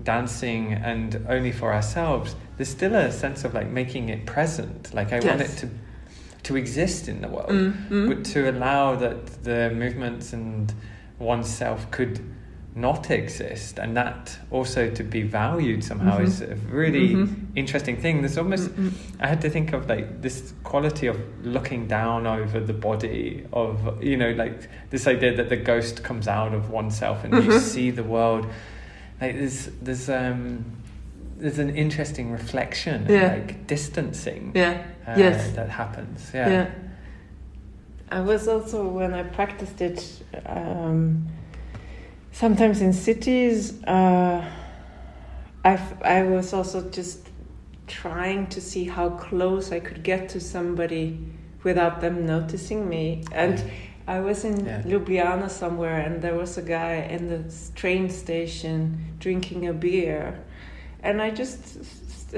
dancing 0.04 0.74
and 0.74 1.10
only 1.36 1.52
for 1.52 1.70
ourselves, 1.74 2.36
there's 2.60 2.70
still 2.70 2.94
a 2.94 3.10
sense 3.10 3.46
of 3.46 3.54
like 3.54 3.70
making 3.70 4.10
it 4.10 4.25
present. 4.25 4.94
Like 4.94 5.13
I 5.13 5.22
want 5.22 5.39
it 5.42 5.58
to 5.62 5.70
to 6.44 6.56
exist 6.58 7.08
in 7.08 7.22
the 7.22 7.28
world, 7.30 7.50
Mm, 7.51 7.74
mm. 7.89 8.08
but 8.10 8.25
to 8.34 8.50
allow 8.50 8.96
that 8.96 9.44
the 9.44 9.70
movements 9.74 10.34
and 10.34 10.74
oneself 11.20 11.89
could 11.92 12.20
not 12.75 13.10
exist 13.12 13.80
and 13.80 13.96
that 13.98 14.38
also 14.51 14.89
to 14.89 15.04
be 15.04 15.22
valued 15.24 15.84
somehow 15.84 16.18
Mhm. 16.20 16.24
is 16.28 16.42
a 16.42 16.56
really 16.72 17.10
Mhm. 17.16 17.28
interesting 17.56 17.98
thing 17.98 18.22
there's 18.22 18.38
almost 18.38 18.70
Mm, 18.70 18.89
mm. 18.89 18.92
I 19.20 19.28
had 19.28 19.42
to 19.42 19.50
think 19.50 19.74
of 19.74 19.89
like 19.89 20.22
this 20.22 20.54
quality 20.63 21.08
of 21.08 21.18
looking 21.44 21.88
down 21.88 22.28
over 22.28 22.60
the 22.60 22.74
body 22.74 23.44
of 23.51 24.01
you 24.01 24.16
know 24.18 24.32
like 24.32 24.70
this 24.92 25.08
idea 25.08 25.36
that 25.36 25.50
the 25.50 25.58
ghost 25.58 26.04
comes 26.04 26.28
out 26.28 26.54
of 26.54 26.70
oneself 26.70 27.24
and 27.24 27.34
you 27.34 27.50
Mhm. 27.51 27.60
see 27.60 27.89
the 27.92 28.04
world 28.04 28.46
like 29.22 29.34
there's 29.38 29.70
there's 29.82 30.10
um 30.10 30.63
there's 31.39 31.60
an 31.60 31.69
interesting 31.75 32.31
reflection 32.31 32.96
and, 33.05 33.10
Yeah. 33.10 33.34
like 33.34 33.67
distancing 33.67 34.51
Yeah. 34.55 34.84
uh, 35.08 35.15
yes. 35.17 35.51
that 35.55 35.69
happens 35.69 36.31
yeah, 36.34 36.50
Yeah. 36.50 36.65
I 38.12 38.22
was 38.22 38.48
also 38.48 38.88
when 38.88 39.13
I 39.13 39.24
practiced 39.24 39.81
it. 39.81 40.24
Um, 40.46 41.27
sometimes 42.31 42.81
in 42.81 42.91
cities, 42.93 43.84
uh, 43.84 44.43
I 45.63 45.79
I 46.03 46.24
was 46.24 46.53
also 46.53 46.89
just 46.89 47.19
trying 47.88 48.48
to 48.48 48.62
see 48.62 48.86
how 48.86 49.10
close 49.10 49.72
I 49.72 49.79
could 49.79 50.03
get 50.03 50.29
to 50.29 50.39
somebody 50.39 51.19
without 51.63 52.01
them 52.01 52.25
noticing 52.25 52.89
me. 52.89 53.24
And 53.31 53.62
I 54.08 54.19
was 54.22 54.43
in 54.43 54.65
Yeah. 54.65 54.81
Ljubljana 54.86 55.50
somewhere, 55.50 56.00
and 56.05 56.22
there 56.22 56.36
was 56.36 56.58
a 56.58 56.62
guy 56.63 57.08
in 57.15 57.27
the 57.27 57.41
train 57.75 58.10
station 58.10 58.98
drinking 59.19 59.67
a 59.67 59.74
beer, 59.74 60.34
and 61.03 61.22
I 61.22 61.32
just 61.32 61.60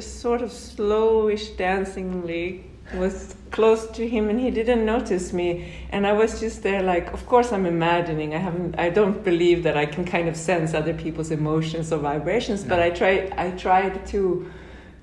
sort 0.01 0.41
of 0.41 0.49
slowish 0.51 1.57
dancingly 1.57 2.63
was 2.95 3.35
close 3.51 3.87
to 3.87 4.07
him 4.07 4.29
and 4.29 4.39
he 4.39 4.49
didn't 4.51 4.85
notice 4.85 5.33
me. 5.33 5.73
And 5.91 6.05
i 6.07 6.13
was 6.13 6.39
just 6.39 6.63
there 6.63 6.81
like 6.81 7.11
of 7.13 7.25
course 7.25 7.51
i'm 7.51 7.65
imagining. 7.65 8.33
I 8.33 8.37
haven't 8.37 8.77
i 8.79 8.89
don't 8.89 9.23
believe 9.23 9.63
that 9.63 9.75
i 9.77 9.85
can 9.85 10.03
kind 10.05 10.27
of 10.29 10.35
sense 10.35 10.73
other 10.73 10.93
people's 10.93 11.31
emotions 11.31 11.91
or 11.93 11.97
vibrations 11.99 12.63
but 12.63 12.79
i 12.79 12.89
try 12.89 13.31
i 13.37 13.51
tried 13.51 14.05
to 14.07 14.49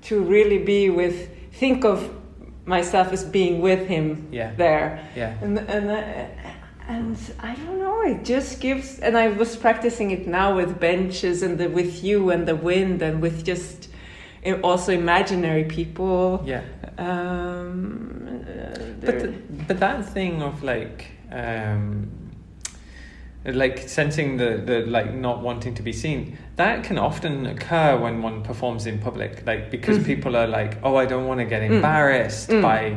to 0.03 0.21
really 0.23 0.57
be 0.59 0.89
with 0.89 1.29
think 1.53 1.83
of 1.85 2.09
myself 2.65 3.11
as 3.11 3.23
being 3.23 3.61
with 3.61 3.87
him 3.87 4.27
Yeah. 4.31 4.53
there. 4.55 5.07
Yeah. 5.15 5.33
And 5.41 5.57
and 5.59 5.89
uh, 5.89 6.48
and 6.89 7.15
I 7.39 7.55
don't 7.55 7.79
know. 7.79 8.01
It 8.01 8.25
just 8.25 8.59
gives. 8.61 8.99
And 8.99 9.15
I 9.17 9.27
was 9.29 9.55
practicing 9.55 10.11
it 10.11 10.27
now 10.27 10.55
with 10.55 10.79
benches 10.79 11.43
and 11.43 11.57
the, 11.57 11.67
with 11.69 12.03
you 12.03 12.31
and 12.31 12.47
the 12.47 12.55
wind 12.55 13.01
and 13.01 13.21
with 13.21 13.45
just 13.45 13.89
uh, 14.45 14.53
also 14.63 14.91
imaginary 14.91 15.65
people. 15.65 16.41
yeah 16.45 16.61
Um, 16.97 18.27
uh, 18.27 18.43
But 18.99 19.01
there- 19.01 19.19
th- 19.21 19.35
but 19.67 19.79
that 19.79 20.05
thing 20.13 20.41
of 20.41 20.63
like 20.63 21.05
um, 21.31 22.09
like 23.45 23.77
sensing 23.87 24.37
the, 24.37 24.61
the 24.65 24.79
like 24.97 25.13
not 25.13 25.41
wanting 25.41 25.73
to 25.75 25.83
be 25.83 25.93
seen 25.93 26.37
that 26.57 26.83
can 26.83 26.97
often 26.97 27.45
occur 27.45 27.97
when 27.97 28.21
one 28.21 28.41
performs 28.43 28.85
in 28.85 28.99
public 28.99 29.43
like 29.45 29.71
because 29.71 29.97
Mhm. 29.99 30.05
people 30.05 30.35
are 30.35 30.47
like 30.47 30.77
oh 30.83 30.95
I 31.03 31.05
don't 31.05 31.27
want 31.27 31.39
to 31.39 31.45
get 31.45 31.61
Mm. 31.61 31.71
embarrassed 31.75 32.49
Mm. 32.49 32.61
by 32.61 32.95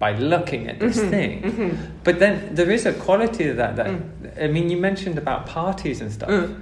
by 0.00 0.12
looking 0.18 0.66
at 0.66 0.80
this 0.80 0.98
Mhm, 0.98 1.10
thing 1.10 1.42
mhm. 1.42 1.76
but 2.02 2.18
then 2.18 2.34
there 2.54 2.70
is 2.70 2.86
a 2.86 2.92
quality 2.92 3.44
to 3.44 3.54
that 3.54 3.76
that 3.76 3.86
Mm. 3.86 4.44
I 4.44 4.48
mean 4.48 4.68
you 4.70 4.78
mentioned 4.80 5.18
about 5.18 5.46
parties 5.46 6.00
and 6.00 6.10
stuff 6.10 6.30
Mm. 6.30 6.54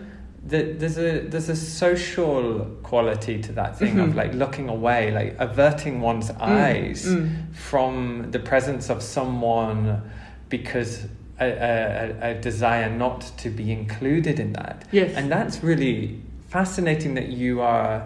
there's 0.81 0.99
a 0.99 1.11
there's 1.31 1.49
a 1.49 1.57
social 1.57 2.67
quality 2.83 3.37
to 3.47 3.53
that 3.53 3.79
thing 3.79 3.95
Mhm. 3.97 4.05
of 4.09 4.17
like 4.17 4.33
looking 4.35 4.69
away 4.69 5.03
like 5.21 5.31
averting 5.39 6.01
one's 6.11 6.31
eyes 6.41 7.07
mm. 7.07 7.29
from 7.53 8.31
the 8.35 8.39
presence 8.51 8.91
of 8.95 9.03
someone 9.03 10.03
because 10.49 11.07
a, 11.41 11.47
a, 11.47 12.31
a 12.31 12.35
desire 12.35 12.91
not 12.91 13.21
to 13.43 13.49
be 13.51 13.71
included 13.71 14.41
in 14.41 14.53
that. 14.55 14.77
Yes. 14.91 15.11
And 15.17 15.31
that's 15.31 15.63
really 15.63 16.19
fascinating 16.49 17.15
that 17.15 17.29
you 17.29 17.61
are 17.61 18.03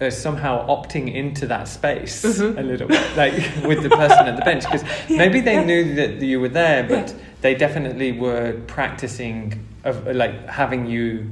uh, 0.00 0.10
somehow 0.10 0.66
opting 0.66 1.12
into 1.14 1.46
that 1.46 1.68
space 1.68 2.24
Mhm. 2.24 2.58
a 2.58 2.62
little 2.62 2.88
bit, 2.88 3.16
like 3.16 3.34
with 3.66 3.82
the 3.82 3.90
person 3.90 4.26
at 4.28 4.36
the 4.36 4.42
bench, 4.44 4.64
because 4.64 4.82
Yeah, 5.08 5.18
maybe 5.18 5.40
they 5.40 5.54
yeah. 5.54 5.64
knew 5.64 5.94
that 5.94 6.22
you 6.22 6.40
were 6.40 6.48
there, 6.48 6.82
but 6.84 7.08
Yeah. 7.08 7.14
they 7.42 7.54
definitely 7.54 8.12
were 8.12 8.52
practicing 8.66 9.54
of 9.84 10.06
like 10.06 10.48
having 10.48 10.86
you 10.86 11.26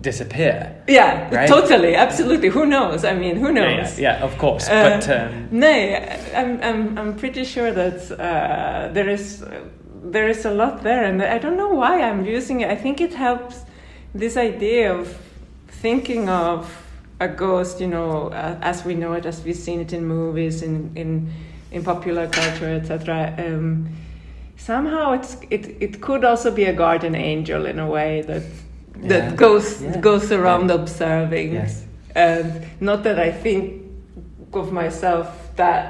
disappear. 0.00 0.74
Yeah, 0.88 1.28
Right? 1.34 1.48
totally, 1.48 1.94
absolutely. 1.94 2.48
Who 2.48 2.66
knows? 2.66 3.04
I 3.04 3.14
mean, 3.14 3.36
who 3.36 3.52
knows? 3.52 3.98
yeah, 3.98 4.18
yeah, 4.18 4.24
of 4.24 4.36
course. 4.38 4.68
Uh, 4.68 4.82
but 4.98 5.08
um, 5.08 5.48
No, 5.52 5.68
I'm, 6.34 6.60
I'm, 6.62 6.98
I'm 6.98 7.14
pretty 7.16 7.44
sure 7.44 7.70
that 7.72 8.10
uh, 8.10 8.92
there 8.92 9.08
is 9.08 9.44
there 10.12 10.28
is 10.28 10.44
a 10.44 10.50
lot 10.50 10.82
there, 10.82 11.04
and 11.04 11.22
I 11.22 11.38
don't 11.38 11.56
know 11.56 11.70
why 11.74 12.02
I'm 12.02 12.24
using 12.26 12.60
it. 12.62 12.70
I 12.70 12.74
think 12.76 13.00
it 13.00 13.14
helps 13.14 13.64
this 14.14 14.36
idea 14.36 14.92
of 14.92 15.16
thinking 15.68 16.28
of 16.28 16.66
a 17.22 17.28
ghost, 17.28 17.80
you 17.80 17.86
know, 17.86 18.28
uh, 18.28 18.58
as 18.62 18.84
we 18.84 18.94
know 18.94 19.12
it, 19.12 19.26
as 19.26 19.44
we've 19.44 19.56
seen 19.68 19.80
it 19.80 19.92
in 19.92 20.04
movies, 20.04 20.62
in 20.62 20.90
in, 20.96 21.30
in 21.70 21.82
popular 21.84 22.26
culture, 22.28 22.68
etc. 22.80 23.34
Um, 23.38 23.88
somehow, 24.56 25.12
it's 25.12 25.36
it, 25.50 25.76
it 25.80 26.00
could 26.00 26.24
also 26.24 26.50
be 26.50 26.64
a 26.64 26.72
guardian 26.72 27.14
angel 27.14 27.66
in 27.66 27.78
a 27.78 27.86
way 27.86 28.22
that 28.22 28.42
that 29.08 29.36
goes 29.36 29.82
Yeah. 29.82 30.00
goes 30.00 30.30
around 30.32 30.70
observing 30.70 31.54
yes. 31.54 31.84
and 32.14 32.46
not 32.80 33.02
that 33.04 33.18
I 33.18 33.32
think 33.32 33.82
of 34.52 34.70
myself 34.72 35.26
that 35.56 35.84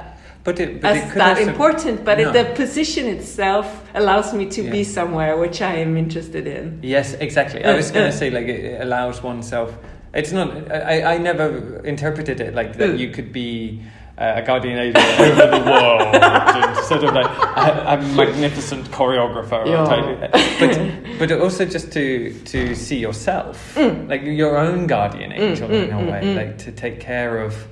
But 0.45 0.59
it, 0.59 0.81
but 0.81 0.97
it 0.97 1.05
as 1.05 1.15
that 1.15 1.39
also, 1.39 1.51
important, 1.51 2.05
but 2.05 2.19
No. 2.19 2.29
it, 2.29 2.33
the 2.33 2.45
position 2.65 3.07
itself 3.07 3.67
allows 3.95 4.33
me 4.35 4.45
to 4.57 4.63
be 4.71 4.83
somewhere 4.85 5.37
which 5.37 5.61
I 5.63 5.75
am 5.85 5.97
interested 5.97 6.47
in. 6.47 6.81
Yes, 6.83 7.15
exactly. 7.21 7.61
I 7.65 7.75
was 7.77 7.91
going 7.93 8.11
to 8.13 8.17
say 8.17 8.29
like 8.31 8.49
it 8.49 8.81
allows 8.81 9.23
oneself. 9.23 9.71
It's 10.15 10.33
not. 10.33 10.71
I, 10.71 11.15
I 11.15 11.19
never 11.19 11.81
interpreted 11.85 12.41
it 12.41 12.55
like 12.55 12.77
that. 12.77 12.91
Mm. 12.91 12.99
You 12.99 13.11
could 13.11 13.33
be 13.33 13.81
uh, 14.19 14.35
a 14.37 14.43
guardian 14.43 14.79
angel 14.79 15.03
over 15.03 15.47
the 15.47 15.63
world, 15.71 16.85
sort 16.85 17.03
of 17.05 17.15
like 17.15 17.27
a, 17.57 17.95
a 17.95 18.03
magnificent 18.15 18.91
choreographer. 18.91 19.65
or 19.65 19.69
Yeah. 19.69 19.85
totally- 19.87 21.19
But 21.19 21.19
but 21.31 21.33
also 21.41 21.65
just 21.65 21.93
to 21.93 22.33
to 22.45 22.75
see 22.75 22.99
yourself, 22.99 23.75
Mm. 23.77 24.09
like 24.09 24.23
your 24.23 24.59
own 24.59 24.87
guardian 24.87 25.31
Mm, 25.31 25.41
angel 25.41 25.69
mm, 25.69 25.85
in 25.85 25.91
a 25.93 25.97
mm, 26.01 26.11
way, 26.13 26.21
mm. 26.25 26.37
like 26.37 26.59
to 26.65 26.73
take 26.73 27.01
care 27.01 27.39
of. 27.47 27.67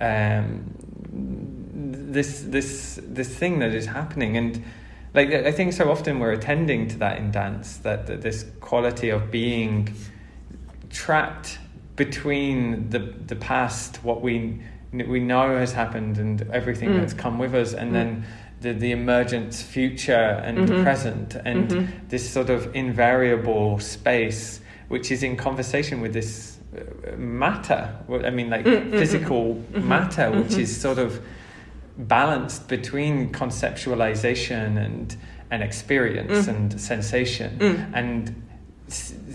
Um, 0.00 0.64
this 2.12 2.42
this 2.42 2.98
this 3.02 3.28
thing 3.28 3.58
that 3.60 3.72
is 3.74 3.86
happening 3.86 4.36
and 4.36 4.62
like 5.14 5.30
I 5.32 5.52
think 5.52 5.72
so 5.72 5.90
often 5.90 6.18
we're 6.20 6.32
attending 6.32 6.88
to 6.88 6.98
that 6.98 7.18
in 7.18 7.30
dance 7.30 7.76
that, 7.78 8.06
that 8.06 8.20
this 8.22 8.44
quality 8.60 9.10
of 9.10 9.30
being 9.30 9.88
trapped 10.90 11.58
between 11.96 12.90
the 12.90 12.98
the 13.26 13.36
past 13.36 14.02
what 14.04 14.20
we 14.22 14.60
we 14.92 15.20
know 15.20 15.58
has 15.58 15.72
happened 15.72 16.18
and 16.18 16.42
everything 16.52 16.90
Mm. 16.90 17.00
that's 17.00 17.14
come 17.14 17.38
with 17.38 17.54
us 17.54 17.72
and 17.74 17.90
Mm. 17.90 17.92
then 17.94 18.24
the 18.60 18.72
the 18.72 18.92
emergent 18.92 19.54
future 19.54 20.40
and 20.44 20.58
Mhm. 20.68 20.82
present 20.82 21.36
and 21.44 21.68
Mhm. 21.70 21.86
this 22.08 22.28
sort 22.28 22.50
of 22.50 22.68
invariable 22.74 23.78
space 23.80 24.60
which 24.88 25.10
is 25.10 25.22
in 25.22 25.36
conversation 25.36 26.00
with 26.00 26.12
this 26.12 26.58
uh, 26.76 27.16
matter 27.16 27.88
I 28.24 28.30
mean 28.30 28.50
like 28.50 28.64
Mm, 28.66 28.72
mm, 28.72 28.90
mm. 28.92 28.98
physical 28.98 29.44
Mhm. 29.74 29.84
matter 29.84 30.30
which 30.30 30.54
Mhm. 30.54 30.60
is 30.60 30.80
sort 30.80 30.98
of 30.98 31.20
balanced 31.98 32.68
between 32.68 33.30
conceptualization 33.32 34.76
and 34.84 35.16
and 35.50 35.62
experience 35.62 36.46
Mm. 36.46 36.54
and 36.54 36.80
sensation 36.80 37.50
Mm. 37.60 37.76
and 37.94 38.34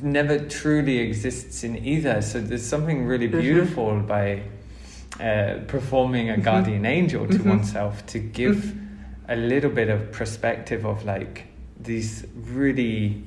never 0.01 0.39
truly 0.39 1.00
exists 1.00 1.63
in 1.63 1.75
either 1.86 2.22
so 2.22 2.39
there's 2.39 2.65
something 2.65 3.06
really 3.06 3.27
Mhm. 3.27 3.41
beautiful 3.41 4.00
by 4.00 4.41
uh, 5.20 5.56
performing 5.68 6.29
a 6.29 6.36
Mhm. 6.38 6.44
guardian 6.44 6.86
angel 6.86 7.27
to 7.27 7.39
Mhm. 7.39 7.50
oneself 7.50 8.06
to 8.06 8.20
give 8.20 8.74
a 9.27 9.36
little 9.36 9.72
bit 9.72 9.89
of 9.89 10.12
perspective 10.12 10.86
of 10.86 11.03
like 11.03 11.44
these 11.84 12.25
really 12.53 13.24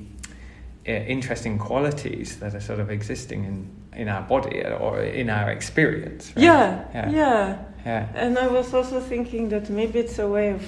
uh, 0.87 0.91
interesting 0.91 1.57
qualities 1.57 2.37
that 2.39 2.53
are 2.55 2.59
sort 2.61 2.79
of 2.79 2.89
existing 2.89 3.45
in 3.45 3.67
in 3.95 4.09
our 4.09 4.23
body 4.23 4.63
or 4.79 5.01
in 5.03 5.29
our 5.29 5.51
experience 5.51 6.33
right? 6.35 6.43
Yeah, 6.45 6.79
Yeah. 6.95 7.09
yeah, 7.11 7.55
yeah 7.85 8.05
And 8.15 8.37
I 8.39 8.47
was 8.47 8.73
also 8.73 8.99
thinking 8.99 9.49
that 9.49 9.69
maybe 9.69 9.99
it's 9.99 10.17
a 10.19 10.27
way 10.27 10.49
of 10.53 10.61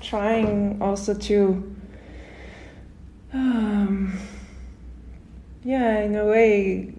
trying 0.00 0.76
also 0.80 1.14
to, 1.14 1.62
yeah, 5.64 6.00
in 6.00 6.16
a 6.16 6.24
way, 6.24 6.92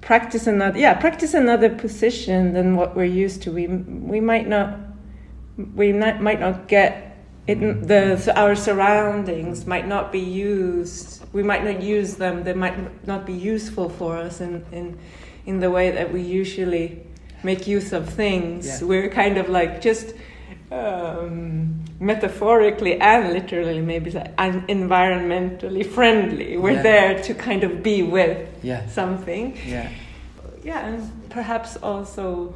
practice 0.00 0.46
another, 0.46 0.78
yeah, 0.78 0.94
practice 0.94 1.34
another 1.34 1.70
position 1.70 2.52
than 2.52 2.76
what 2.76 2.96
we're 2.96 3.04
used 3.04 3.42
to. 3.42 3.52
We 3.52 3.66
we 3.66 4.20
might 4.20 4.48
not, 4.48 4.78
we 5.74 5.92
not, 5.92 6.20
might 6.20 6.40
not 6.40 6.68
get 6.68 7.08
it 7.48 7.88
the 7.88 8.32
our 8.36 8.54
surroundings 8.54 9.66
might 9.66 9.88
not 9.88 10.12
be 10.12 10.20
used. 10.20 11.24
We 11.32 11.42
might 11.42 11.64
not 11.64 11.82
use 11.82 12.16
them. 12.16 12.44
They 12.44 12.52
might 12.52 13.06
not 13.06 13.24
be 13.24 13.32
useful 13.32 13.88
for 13.88 14.18
us 14.18 14.40
in 14.40 14.64
in 14.70 14.98
in 15.46 15.60
the 15.60 15.70
way 15.70 15.90
that 15.90 16.12
we 16.12 16.20
usually 16.20 17.02
make 17.42 17.66
use 17.66 17.92
of 17.92 18.08
things. 18.08 18.66
Yeah. 18.66 18.86
We're 18.86 19.08
kind 19.08 19.38
of 19.38 19.48
like 19.48 19.80
just 19.80 20.14
um, 20.70 21.84
metaphorically 22.00 23.00
and 23.00 23.32
literally, 23.32 23.80
maybe 23.80 24.10
like, 24.10 24.36
environmentally 24.36 25.84
friendly. 25.86 26.56
We're 26.56 26.72
Yeah. 26.72 26.82
there 26.82 27.22
to 27.22 27.34
kind 27.34 27.64
of 27.64 27.82
be 27.82 28.02
with 28.02 28.48
Yeah. 28.62 28.86
something. 28.88 29.56
Yeah. 29.66 29.88
Yeah, 30.64 30.86
and 30.86 31.30
perhaps 31.30 31.76
also 31.82 32.54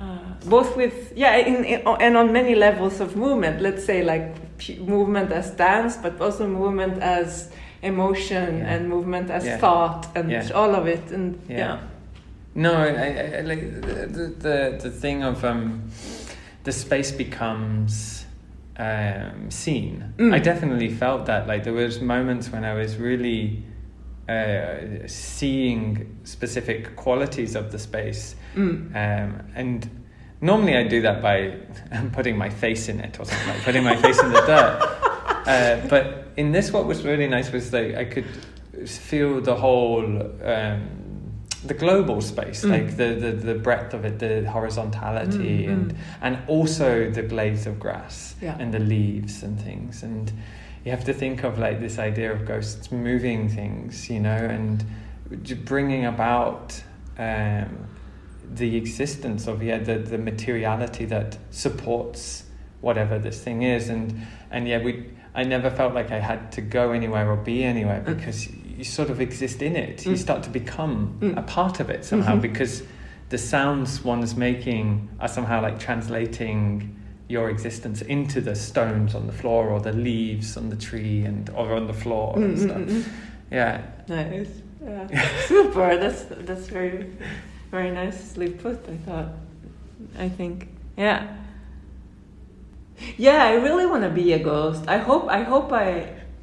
uh, 0.00 0.18
both 0.46 0.76
with 0.76 1.12
yeah, 1.14 1.36
in, 1.36 1.64
in, 1.64 1.80
and 2.00 2.16
on 2.16 2.32
many 2.32 2.54
levels 2.56 3.00
of 3.00 3.14
movement. 3.16 3.60
Let's 3.62 3.84
say 3.84 4.02
like 4.02 4.34
p- 4.58 4.78
movement 4.80 5.30
as 5.30 5.50
dance, 5.52 5.96
but 5.96 6.20
also 6.20 6.46
movement 6.48 7.00
as 7.00 7.50
emotion 7.82 8.58
Yeah. 8.58 8.72
and 8.74 8.88
movement 8.88 9.30
as 9.30 9.44
thought 9.60 10.06
and 10.16 10.32
all 10.52 10.74
of 10.74 10.86
it. 10.88 11.10
And 11.12 11.38
Yeah. 11.48 11.78
No, 12.54 12.72
I, 12.74 12.88
I, 12.88 13.36
I 13.38 13.40
like 13.42 13.80
the, 13.80 14.06
the 14.06 14.26
the 14.46 14.78
the 14.82 14.90
thing 14.90 15.22
of 15.22 15.44
um, 15.44 15.82
the 16.64 16.72
space 16.72 17.10
becomes 17.10 18.24
um, 18.76 19.50
seen. 19.50 20.14
Mm. 20.16 20.34
I 20.34 20.38
definitely 20.38 20.88
felt 20.88 21.26
that. 21.26 21.46
Like 21.46 21.64
there 21.64 21.72
was 21.72 22.00
moments 22.00 22.50
when 22.50 22.64
I 22.64 22.74
was 22.74 22.96
really 22.96 23.62
uh, 24.28 25.06
seeing 25.06 26.18
specific 26.24 26.96
qualities 26.96 27.54
of 27.56 27.72
the 27.72 27.78
space, 27.78 28.36
Mm. 28.54 28.94
um, 28.94 29.46
and 29.54 29.88
normally 30.40 30.76
I 30.76 30.86
do 30.86 31.00
that 31.02 31.22
by 31.22 31.56
putting 32.12 32.36
my 32.36 32.50
face 32.50 32.88
in 32.88 33.00
it 33.00 33.18
or 33.18 33.24
something 33.24 33.48
like 33.48 33.62
putting 33.62 33.82
my 33.84 33.96
face 33.96 34.20
in 34.22 34.30
the 34.32 34.40
dirt. 34.42 34.98
Uh, 35.42 35.84
but 35.88 36.28
in 36.36 36.52
this, 36.52 36.72
what 36.72 36.86
was 36.86 37.02
really 37.02 37.26
nice 37.26 37.50
was 37.50 37.72
that 37.72 37.98
I 37.98 38.04
could 38.04 38.26
feel 38.86 39.40
the 39.40 39.56
whole, 39.56 40.04
um, 40.44 40.88
the 41.64 41.74
global 41.74 42.20
space, 42.20 42.64
Mm. 42.64 42.70
like 42.70 42.96
the, 42.96 43.14
the, 43.14 43.32
the 43.32 43.54
breadth 43.54 43.94
of 43.94 44.04
it, 44.04 44.18
the 44.18 44.48
horizontality, 44.50 45.66
Mm, 45.66 45.72
and 45.72 45.92
mm. 45.92 45.96
and 46.20 46.38
also 46.48 47.10
the 47.10 47.22
blades 47.22 47.66
of 47.66 47.78
grass 47.78 48.34
Yeah. 48.42 48.56
and 48.58 48.72
the 48.74 48.80
leaves 48.80 49.42
and 49.42 49.60
things. 49.60 50.02
And 50.02 50.32
you 50.84 50.90
have 50.90 51.04
to 51.04 51.12
think 51.12 51.44
of 51.44 51.58
like 51.58 51.78
this 51.80 51.98
idea 51.98 52.32
of 52.32 52.44
ghosts 52.44 52.90
moving 52.90 53.48
things, 53.48 54.10
you 54.10 54.18
know, 54.20 54.30
and 54.36 54.84
bringing 55.64 56.04
about 56.06 56.82
um, 57.18 57.86
the 58.54 58.76
existence 58.76 59.46
of 59.46 59.62
yeah 59.62 59.78
the, 59.78 59.98
the 59.98 60.18
materiality 60.18 61.04
that 61.06 61.38
supports 61.50 62.44
whatever 62.80 63.18
this 63.18 63.40
thing 63.40 63.62
is 63.62 63.88
and 63.88 64.26
and 64.50 64.66
yeah 64.68 64.82
we 64.82 65.06
I 65.34 65.44
never 65.44 65.70
felt 65.70 65.94
like 65.94 66.10
I 66.10 66.18
had 66.18 66.52
to 66.52 66.60
go 66.60 66.92
anywhere 66.92 67.30
or 67.30 67.36
be 67.36 67.64
anywhere 67.64 68.02
Mm. 68.06 68.16
because 68.16 68.48
you 68.82 68.90
sort 69.00 69.10
of 69.10 69.20
exist 69.20 69.62
in 69.62 69.74
it 69.76 70.04
you 70.04 70.12
Mm. 70.14 70.18
start 70.26 70.42
to 70.42 70.50
become 70.50 70.94
Mm. 71.20 71.36
a 71.38 71.42
part 71.42 71.76
of 71.82 71.86
it 71.94 72.04
somehow 72.04 72.34
Mhm. 72.36 72.42
because 72.48 72.82
the 73.28 73.38
sounds 73.38 74.04
one's 74.04 74.34
making 74.36 75.08
are 75.20 75.28
somehow 75.28 75.58
like 75.62 75.78
translating 75.78 76.64
your 77.28 77.48
existence 77.48 78.02
into 78.02 78.40
the 78.48 78.54
stones 78.54 79.14
on 79.14 79.26
the 79.30 79.32
floor 79.40 79.62
or 79.72 79.78
the 79.80 79.92
leaves 79.92 80.56
on 80.56 80.68
the 80.74 80.76
tree 80.88 81.24
and 81.30 81.48
or 81.58 81.66
on 81.80 81.86
the 81.86 81.98
floor 82.04 82.34
Mm, 82.36 82.44
and 82.44 82.56
mm, 82.58 82.62
stuff 82.66 82.82
mm, 82.82 82.88
mm. 82.88 83.04
yeah 83.60 83.80
Nice. 84.08 84.54
Yeah. 84.84 85.06
Super. 85.52 85.96
That's 86.02 86.22
that's 86.48 86.66
very 86.78 87.06
very 87.70 87.90
nicely 88.02 88.48
put. 88.50 88.78
I 88.94 88.96
thought. 89.06 89.28
I 90.18 90.28
think. 90.38 90.56
Yeah. 90.98 91.20
Yeah, 93.16 93.44
I 93.44 93.54
really 93.66 93.86
want 93.86 94.02
to 94.02 94.10
be 94.22 94.32
a 94.32 94.38
ghost. 94.38 94.82
I 94.88 94.98
hope. 94.98 95.24
I 95.38 95.42
hope. 95.52 95.72
I. 95.72 95.86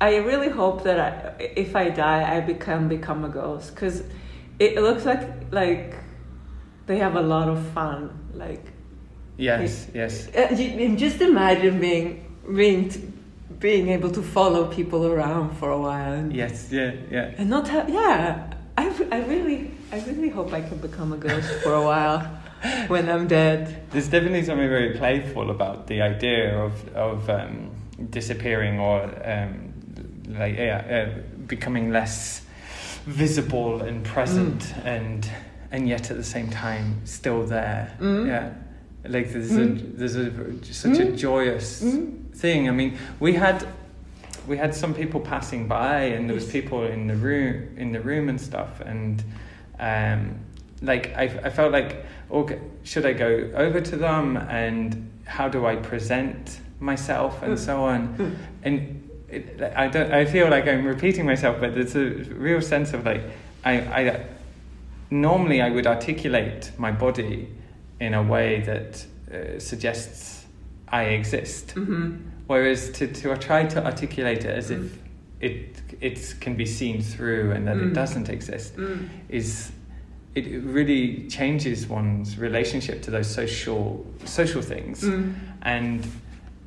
I 0.01 0.17
really 0.17 0.49
hope 0.49 0.83
that 0.83 0.99
I, 0.99 1.43
if 1.55 1.75
I 1.75 1.89
die, 1.89 2.35
I 2.35 2.39
become 2.39 2.87
become 2.87 3.25
a 3.25 3.29
ghost 3.29 3.75
because 3.75 4.03
it 4.57 4.75
looks 4.75 5.05
like 5.05 5.51
like 5.51 5.95
they 6.85 6.97
have 6.97 7.15
a 7.15 7.21
lot 7.21 7.49
of 7.49 7.65
fun. 7.69 8.29
Like 8.33 8.65
yes 9.37 9.87
yes 9.93 10.27
uh, 10.35 10.53
just 10.95 11.21
imagine 11.21 11.79
being 11.79 12.25
being 12.55 12.89
t- 12.89 13.07
being 13.59 13.89
able 13.89 14.11
to 14.11 14.21
follow 14.21 14.67
people 14.67 15.05
around 15.07 15.55
for 15.57 15.71
a 15.71 15.79
while. 15.79 16.13
And, 16.13 16.33
yes 16.33 16.69
yeah 16.71 16.91
yeah 17.09 17.35
and 17.37 17.49
not 17.49 17.67
have 17.69 17.89
yeah 17.89 18.53
I, 18.77 18.87
I 19.11 19.19
really 19.25 19.71
i 19.91 19.99
really 20.01 20.29
hope 20.29 20.53
i 20.53 20.61
can 20.61 20.77
become 20.77 21.13
a 21.13 21.17
ghost 21.17 21.51
for 21.63 21.73
a 21.73 21.81
while 21.81 22.19
when 22.87 23.09
i'm 23.09 23.27
dead 23.27 23.89
There's 23.91 24.07
definitely 24.09 24.43
something 24.43 24.69
very 24.69 24.97
playful 24.97 25.49
about 25.49 25.87
the 25.87 26.01
idea 26.01 26.57
of 26.57 26.73
of 26.95 27.29
um, 27.29 27.71
disappearing 28.09 28.79
or 28.79 29.01
um, 29.25 29.68
like 30.29 30.55
yeah, 30.57 31.09
uh, 31.17 31.21
becoming 31.47 31.91
less 31.91 32.41
visible 33.05 33.81
and 33.81 34.03
present 34.03 34.73
and 34.85 35.29
and 35.71 35.87
yet 35.87 36.09
at 36.11 36.17
the 36.17 36.23
same 36.23 36.49
time 36.49 37.01
still 37.05 37.43
there. 37.45 37.95
Mm. 37.99 38.27
Yeah, 38.27 38.53
like 39.09 39.31
there's 39.31 39.51
Mm. 39.51 39.93
a 39.93 39.97
there's 39.97 40.15
a 40.15 40.63
such 40.73 40.99
a 40.99 41.05
Mm. 41.05 41.17
joyous 41.17 41.81
Mm. 41.83 42.33
thing. 42.35 42.67
I 42.69 42.71
mean, 42.71 42.97
we 43.19 43.33
had 43.33 43.65
we 44.47 44.57
had 44.57 44.73
some 44.73 44.93
people 44.95 45.19
passing 45.19 45.67
by, 45.67 46.01
and 46.15 46.27
there 46.27 46.33
was 46.35 46.45
people 46.51 46.83
in 46.85 47.07
the 47.07 47.15
room 47.15 47.67
in 47.77 47.91
the 47.91 47.99
room 48.01 48.29
and 48.29 48.39
stuff, 48.41 48.81
and 48.85 49.23
um, 49.79 50.35
like 50.81 51.13
I, 51.15 51.23
I 51.43 51.49
felt 51.49 51.71
like, 51.71 52.05
okay, 52.31 52.59
should 52.83 53.05
I 53.05 53.13
go 53.13 53.51
over 53.55 53.79
to 53.81 53.95
them, 53.95 54.37
and 54.37 55.09
how 55.25 55.47
do 55.49 55.65
I 55.65 55.75
present 55.75 56.59
myself, 56.79 57.43
and 57.43 57.53
Mm. 57.53 57.59
so 57.59 57.83
on, 57.83 58.07
Mm. 58.17 58.35
and 58.63 59.08
it, 59.31 59.61
I 59.75 59.87
don't. 59.87 60.11
I 60.11 60.25
feel 60.25 60.49
like 60.49 60.67
I'm 60.67 60.85
repeating 60.85 61.25
myself, 61.25 61.59
but 61.59 61.73
there's 61.75 61.95
a 61.95 62.05
real 62.33 62.61
sense 62.61 62.93
of 62.93 63.05
like 63.05 63.21
I, 63.63 63.73
I 63.79 64.25
normally 65.09 65.61
I 65.61 65.69
would 65.69 65.87
articulate 65.87 66.71
my 66.77 66.91
body 66.91 67.47
in 67.99 68.13
a 68.13 68.23
way 68.23 68.61
that 68.61 69.05
uh, 69.33 69.59
suggests 69.59 70.45
I 70.87 71.03
exist. 71.03 71.71
hmm 71.71 72.15
Whereas 72.47 72.89
to, 72.93 73.07
to 73.07 73.37
try 73.37 73.65
to 73.67 73.85
articulate 73.85 74.43
it 74.45 74.57
as 74.57 74.71
Mm. 74.71 74.85
if 74.85 74.97
it 75.41 75.81
it 76.01 76.35
can 76.41 76.55
be 76.55 76.65
seen 76.65 77.01
through 77.01 77.51
and 77.51 77.67
that 77.67 77.77
Mm. 77.77 77.87
it 77.91 77.93
doesn't 77.93 78.29
exist 78.29 78.75
mm. 78.77 79.07
is 79.29 79.71
it 80.35 80.45
really 80.63 81.27
changes 81.29 81.87
one's 81.87 82.37
relationship 82.37 83.01
to 83.03 83.11
those 83.11 83.27
social 83.29 84.05
social 84.25 84.61
things 84.63 85.03
Mm. 85.03 85.33
and 85.61 86.07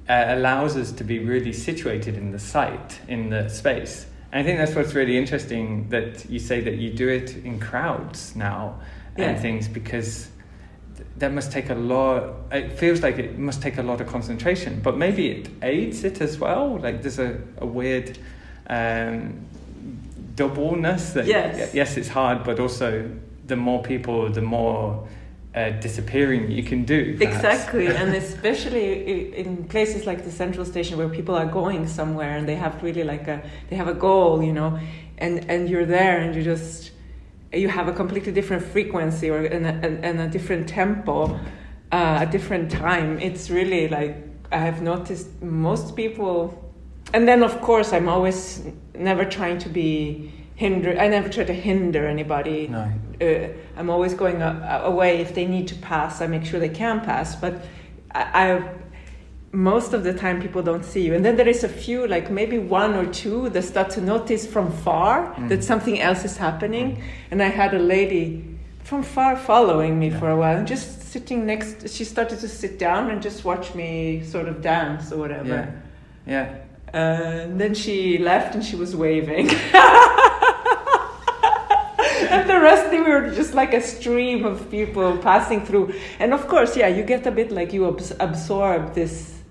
uh, 0.09 0.25
allows 0.29 0.77
us 0.77 0.93
to 0.93 1.05
be 1.05 1.19
really 1.19 1.53
situated 1.53 2.17
in 2.17 2.33
the 2.33 2.38
site 2.38 3.01
in 3.09 3.31
the 3.31 3.49
space. 3.49 4.07
And 4.33 4.41
I 4.41 4.45
think 4.45 4.59
that's 4.59 4.75
what's 4.75 4.95
really 4.95 5.17
interesting 5.19 5.88
that 5.91 6.29
you 6.31 6.38
say 6.38 6.61
that 6.62 6.75
you 6.77 6.91
do 6.93 7.09
it 7.09 7.37
in 7.45 7.61
crowds 7.61 8.35
now 8.35 8.81
Yeah. 9.17 9.29
and 9.31 9.41
things 9.41 9.69
because 9.69 10.29
th- 10.97 11.07
that 11.19 11.33
must 11.33 11.53
take 11.53 11.69
a 11.71 11.75
lot 11.75 12.35
it 12.51 12.73
feels 12.79 13.03
like 13.03 13.19
it 13.19 13.38
must 13.38 13.61
take 13.62 13.77
a 13.79 13.83
lot 13.83 14.01
of 14.01 14.07
concentration 14.07 14.81
but 14.83 14.97
maybe 14.97 15.29
it 15.31 15.49
aids 15.62 16.03
it 16.05 16.21
as 16.23 16.38
well 16.38 16.79
like 16.81 17.03
there's 17.03 17.19
a, 17.19 17.38
a 17.59 17.67
weird 17.67 18.19
um, 18.71 19.35
doubleness 20.35 21.12
that 21.12 21.27
Yes. 21.27 21.75
yes 21.75 21.97
it's 21.97 22.09
hard 22.09 22.43
but 22.45 22.59
also 22.59 23.11
the 23.47 23.57
more 23.57 23.83
people 23.83 24.31
the 24.31 24.41
more 24.43 25.07
uh, 25.55 25.71
disappearing 25.71 26.51
you 26.51 26.62
can 26.62 26.85
do 26.85 27.17
perhaps. 27.19 27.37
Exactly, 27.37 27.87
and 27.88 28.15
especially 28.25 29.37
in 29.37 29.65
places 29.65 30.07
like 30.07 30.25
the 30.25 30.31
central 30.31 30.65
station 30.65 30.97
where 30.97 31.09
people 31.09 31.35
are 31.35 31.47
going 31.47 31.87
somewhere 31.87 32.37
and 32.37 32.49
they 32.49 32.55
have 32.55 32.83
really 32.83 33.05
like 33.05 33.29
a 33.29 33.43
they 33.69 33.77
have 33.77 33.88
a 33.88 33.95
goal, 33.95 34.43
you 34.43 34.53
know, 34.53 34.79
and 35.19 35.51
and 35.51 35.69
you're 35.69 35.85
there 35.85 36.21
and 36.21 36.35
you 36.35 36.43
just 36.43 36.93
you 37.53 37.69
have 37.69 37.87
a 37.87 37.93
completely 37.93 38.33
different 38.33 38.62
frequency 38.65 39.29
or 39.29 39.45
and 39.45 39.67
a, 39.67 40.07
and- 40.09 40.21
a 40.21 40.29
different 40.29 40.69
tempo, 40.69 41.38
uh, 41.93 42.19
a 42.21 42.27
different 42.27 42.71
time. 42.71 43.19
It's 43.19 43.51
really 43.51 43.88
like 43.88 44.17
I 44.51 44.59
have 44.59 44.81
noticed 44.81 45.43
most 45.43 45.97
people, 45.97 46.73
and 47.12 47.29
then 47.29 47.43
of 47.43 47.61
course 47.61 47.93
I'm 47.93 48.09
always 48.09 48.65
never 48.95 49.27
trying 49.27 49.59
to 49.59 49.69
be 49.69 50.33
hinder. 50.55 50.99
I 50.99 51.09
never 51.09 51.29
try 51.29 51.45
to 51.45 51.53
hinder 51.53 52.07
anybody 52.07 52.69
no 52.69 52.91
uh, 53.23 53.49
I'm 53.79 53.89
always 53.91 54.15
going 54.15 54.43
a, 54.43 54.83
away 54.85 55.21
if 55.21 55.35
they 55.35 55.47
need 55.47 55.69
to 55.69 55.75
pass. 55.77 56.21
I 56.21 56.27
make 56.27 56.45
sure 56.45 56.59
they 56.61 56.69
can 56.69 57.01
pass, 57.01 57.37
but 57.37 57.55
I, 58.15 58.23
I 58.49 58.69
most 59.55 59.93
of 59.93 60.03
the 60.03 60.15
time 60.15 60.41
people 60.41 60.63
don't 60.63 60.85
see 60.85 61.05
you, 61.07 61.15
and 61.15 61.25
then 61.25 61.37
there 61.37 61.49
is 61.49 61.63
a 61.65 61.69
few, 61.69 62.07
like 62.07 62.31
maybe 62.31 62.59
one 62.59 62.95
or 62.95 63.07
two, 63.13 63.51
that 63.51 63.63
start 63.65 63.91
to 63.91 64.01
notice 64.01 64.47
from 64.47 64.73
far 64.73 65.35
Mm. 65.35 65.49
that 65.51 65.63
something 65.65 66.01
else 66.01 66.25
is 66.25 66.37
happening. 66.39 67.03
And 67.31 67.43
I 67.43 67.49
had 67.49 67.75
a 67.75 67.79
lady 67.79 68.45
from 68.83 69.03
far 69.03 69.37
following 69.37 69.99
me 69.99 70.09
Yeah. 70.09 70.19
for 70.21 70.31
a 70.31 70.37
while, 70.37 70.57
and 70.57 70.67
just 70.67 71.03
sitting 71.13 71.45
next. 71.47 71.89
She 71.91 72.05
started 72.05 72.39
to 72.41 72.49
sit 72.49 72.79
down 72.79 73.11
and 73.11 73.23
just 73.23 73.45
watch 73.45 73.75
me 73.75 74.23
sort 74.25 74.49
of 74.49 74.63
dance 74.63 75.13
or 75.13 75.19
whatever. 75.19 75.49
yeah 75.49 75.71
yeah 76.35 76.47
Uh, 76.95 77.45
and 77.49 77.59
then 77.61 77.75
she 77.75 78.19
left 78.19 78.55
and 78.55 78.65
she 78.65 78.77
was 78.77 78.95
waving. 78.95 79.49
rest 82.62 82.90
we 82.90 83.01
were 83.01 83.31
just 83.31 83.55
like 83.55 83.75
a 83.75 83.81
stream 83.81 84.44
of 84.44 84.70
people 84.70 85.18
passing 85.18 85.64
through. 85.64 85.94
And 86.18 86.33
of 86.33 86.46
course, 86.48 86.77
yeah, 86.77 86.88
you 86.88 87.03
get 87.03 87.27
a 87.27 87.31
bit 87.31 87.51
like 87.51 87.72
you 87.72 87.88
abs- 87.88 88.14
absorb 88.20 88.94
this, 88.94 89.42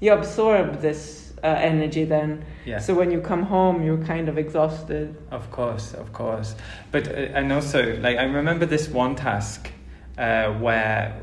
you 0.00 0.12
absorb 0.12 0.80
this 0.80 1.32
uh, 1.42 1.46
energy 1.46 2.04
then. 2.04 2.44
Yeah. 2.64 2.78
So 2.78 2.94
when 2.94 3.10
you 3.10 3.20
come 3.20 3.42
home, 3.42 3.82
you're 3.82 4.04
kind 4.04 4.28
of 4.28 4.38
exhausted. 4.38 5.16
Of 5.30 5.50
course, 5.50 5.94
of 5.94 6.12
course. 6.12 6.54
But 6.90 7.08
uh, 7.08 7.38
and 7.38 7.52
also, 7.52 7.96
like 8.00 8.18
I 8.18 8.24
remember 8.24 8.66
this 8.66 8.88
one 8.88 9.14
task 9.14 9.70
uh, 10.18 10.52
where 10.54 11.20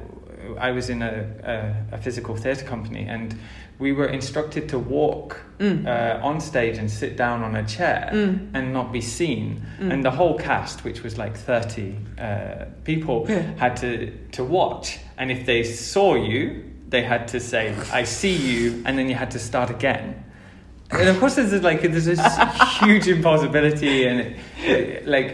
I 0.57 0.71
was 0.71 0.89
in 0.89 1.01
a, 1.01 1.85
a, 1.91 1.95
a 1.95 1.97
physical 1.97 2.35
theatre 2.35 2.65
company 2.65 3.05
and 3.07 3.37
we 3.83 3.91
were 3.91 4.07
instructed 4.19 4.69
to 4.69 4.79
walk 4.79 5.29
Mm. 5.59 5.85
uh, 5.85 6.25
on 6.29 6.39
stage 6.41 6.77
and 6.81 6.89
sit 6.89 7.15
down 7.15 7.43
on 7.43 7.55
a 7.55 7.63
chair 7.63 8.09
Mm. 8.11 8.49
and 8.55 8.73
not 8.73 8.91
be 8.91 9.01
seen. 9.01 9.61
Mm. 9.79 9.91
And 9.93 10.03
the 10.03 10.11
whole 10.11 10.35
cast, 10.37 10.83
which 10.83 11.03
was 11.03 11.17
like 11.17 11.35
30 11.37 11.95
uh, 12.19 12.65
people, 12.83 13.25
Yeah. 13.29 13.43
had 13.57 13.75
to, 13.77 14.11
to 14.31 14.43
watch. 14.43 14.99
And 15.17 15.31
if 15.31 15.45
they 15.45 15.63
saw 15.63 16.15
you, 16.15 16.63
they 16.89 17.03
had 17.03 17.27
to 17.29 17.39
say, 17.39 17.75
I 18.01 18.03
see 18.05 18.35
you, 18.35 18.81
and 18.85 18.97
then 18.97 19.07
you 19.09 19.15
had 19.15 19.31
to 19.31 19.39
start 19.39 19.69
again. 19.69 20.15
And 20.91 21.07
of 21.09 21.19
course, 21.19 21.35
there's 21.35 21.63
like 21.63 21.81
there's 21.81 22.05
this 22.05 22.21
huge 22.81 23.07
impossibility, 23.07 24.07
and 24.07 24.19
it, 24.19 24.35
it, 24.65 25.07
like 25.07 25.29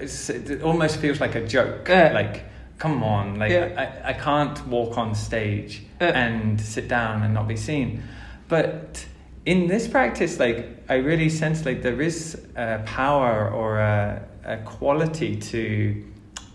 uh, 0.00 0.04
it 0.50 0.62
almost 0.62 0.96
feels 1.00 1.20
like 1.20 1.34
a 1.34 1.44
joke. 1.46 1.88
Yeah. 1.88 2.12
Like, 2.20 2.44
come 2.84 3.02
on, 3.02 3.38
like 3.38 3.50
Yeah. 3.52 4.00
I, 4.04 4.10
I 4.10 4.12
can't 4.12 4.58
walk 4.68 4.98
on 4.98 5.14
stage 5.14 5.82
Yeah. 6.00 6.12
and 6.24 6.60
sit 6.60 6.86
down 6.88 7.22
and 7.22 7.32
not 7.34 7.46
be 7.48 7.56
seen. 7.56 8.02
But 8.48 9.06
in 9.46 9.68
this 9.68 9.88
practice, 9.88 10.38
like 10.38 10.58
I 10.88 10.96
really 10.96 11.30
sense 11.30 11.64
like 11.64 11.80
there 11.82 12.00
is 12.02 12.36
a 12.56 12.82
power 12.84 13.50
or 13.50 13.78
a, 13.78 14.20
a 14.44 14.56
quality 14.58 15.36
to 15.36 15.60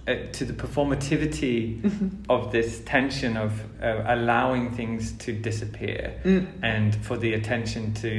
uh, 0.07 0.15
to 0.31 0.45
the 0.45 0.53
performativity 0.53 1.81
of 2.29 2.51
this 2.51 2.81
tension 2.85 3.37
of 3.37 3.51
uh, 3.81 4.03
allowing 4.15 4.71
things 4.71 5.11
to 5.25 5.31
disappear 5.33 6.13
Mm. 6.23 6.45
and 6.63 6.95
for 7.05 7.17
the 7.17 7.33
attention 7.33 7.93
to 7.95 8.11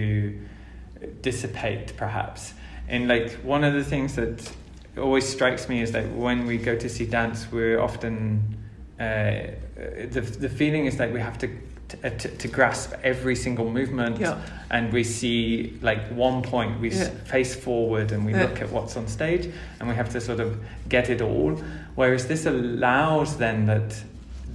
dissipate 1.22 1.96
perhaps 1.96 2.54
and 2.88 3.08
like 3.08 3.32
one 3.44 3.64
of 3.64 3.74
the 3.74 3.84
things 3.84 4.14
that 4.16 4.52
always 4.98 5.26
strikes 5.28 5.68
me 5.68 5.80
is 5.82 5.92
that 5.92 6.10
when 6.12 6.46
we 6.46 6.58
go 6.58 6.76
to 6.76 6.88
see 6.88 7.06
dance 7.06 7.46
we're 7.52 7.80
often 7.80 8.42
uh, 8.98 9.46
the, 10.10 10.20
the 10.20 10.48
feeling 10.48 10.86
is 10.86 10.96
that 10.96 11.12
we 11.12 11.20
have 11.20 11.38
to 11.38 11.48
to, 11.88 12.06
uh, 12.06 12.10
to, 12.18 12.28
to 12.36 12.46
grasp 12.48 12.92
every 13.02 13.34
single 13.34 13.68
movement 13.70 14.18
Yeah. 14.20 14.40
and 14.70 14.92
we 14.92 15.02
see 15.02 15.76
like 15.82 16.00
one 16.12 16.42
point 16.42 16.80
we 16.80 16.90
Yeah. 16.90 17.08
face 17.24 17.54
forward 17.54 18.12
and 18.12 18.24
we 18.24 18.32
Yeah. 18.32 18.42
look 18.42 18.60
at 18.62 18.70
what's 18.70 18.96
on 18.96 19.08
stage 19.08 19.50
and 19.80 19.88
we 19.88 19.94
have 19.96 20.10
to 20.10 20.20
sort 20.20 20.38
of 20.40 20.56
get 20.88 21.08
it 21.10 21.20
all 21.20 21.60
whereas 21.96 22.26
this 22.26 22.46
allows 22.46 23.36
then 23.38 23.66
that 23.66 24.02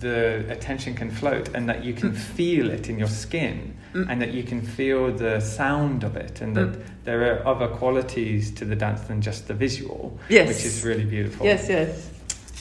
the 0.09 0.45
attention 0.55 0.93
can 1.01 1.09
float 1.09 1.45
and 1.55 1.67
that 1.69 1.79
you 1.87 1.93
can 2.01 2.11
Mm. 2.11 2.17
feel 2.37 2.65
it 2.77 2.89
in 2.91 2.95
your 3.03 3.07
skin 3.23 3.57
Mm. 3.93 4.05
and 4.09 4.21
that 4.21 4.31
you 4.37 4.43
can 4.51 4.61
feel 4.61 5.01
the 5.25 5.39
sound 5.39 6.03
of 6.03 6.13
it 6.25 6.41
and 6.43 6.55
that 6.55 6.71
Mm. 6.73 6.81
there 7.07 7.21
are 7.31 7.37
other 7.51 7.67
qualities 7.81 8.51
to 8.59 8.63
the 8.65 8.75
dance 8.85 9.01
than 9.09 9.21
just 9.21 9.47
the 9.47 9.53
visual 9.53 10.03
Yes. 10.29 10.47
which 10.49 10.63
is 10.65 10.83
really 10.89 11.05
beautiful 11.15 11.45
Yes, 11.45 11.67
yes. 11.69 11.89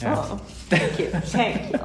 Yeah. 0.01 0.15
Oh, 0.17 0.41
thank 0.69 0.99
you. 0.99 1.07
Thank 1.39 1.71
you. 1.71 1.79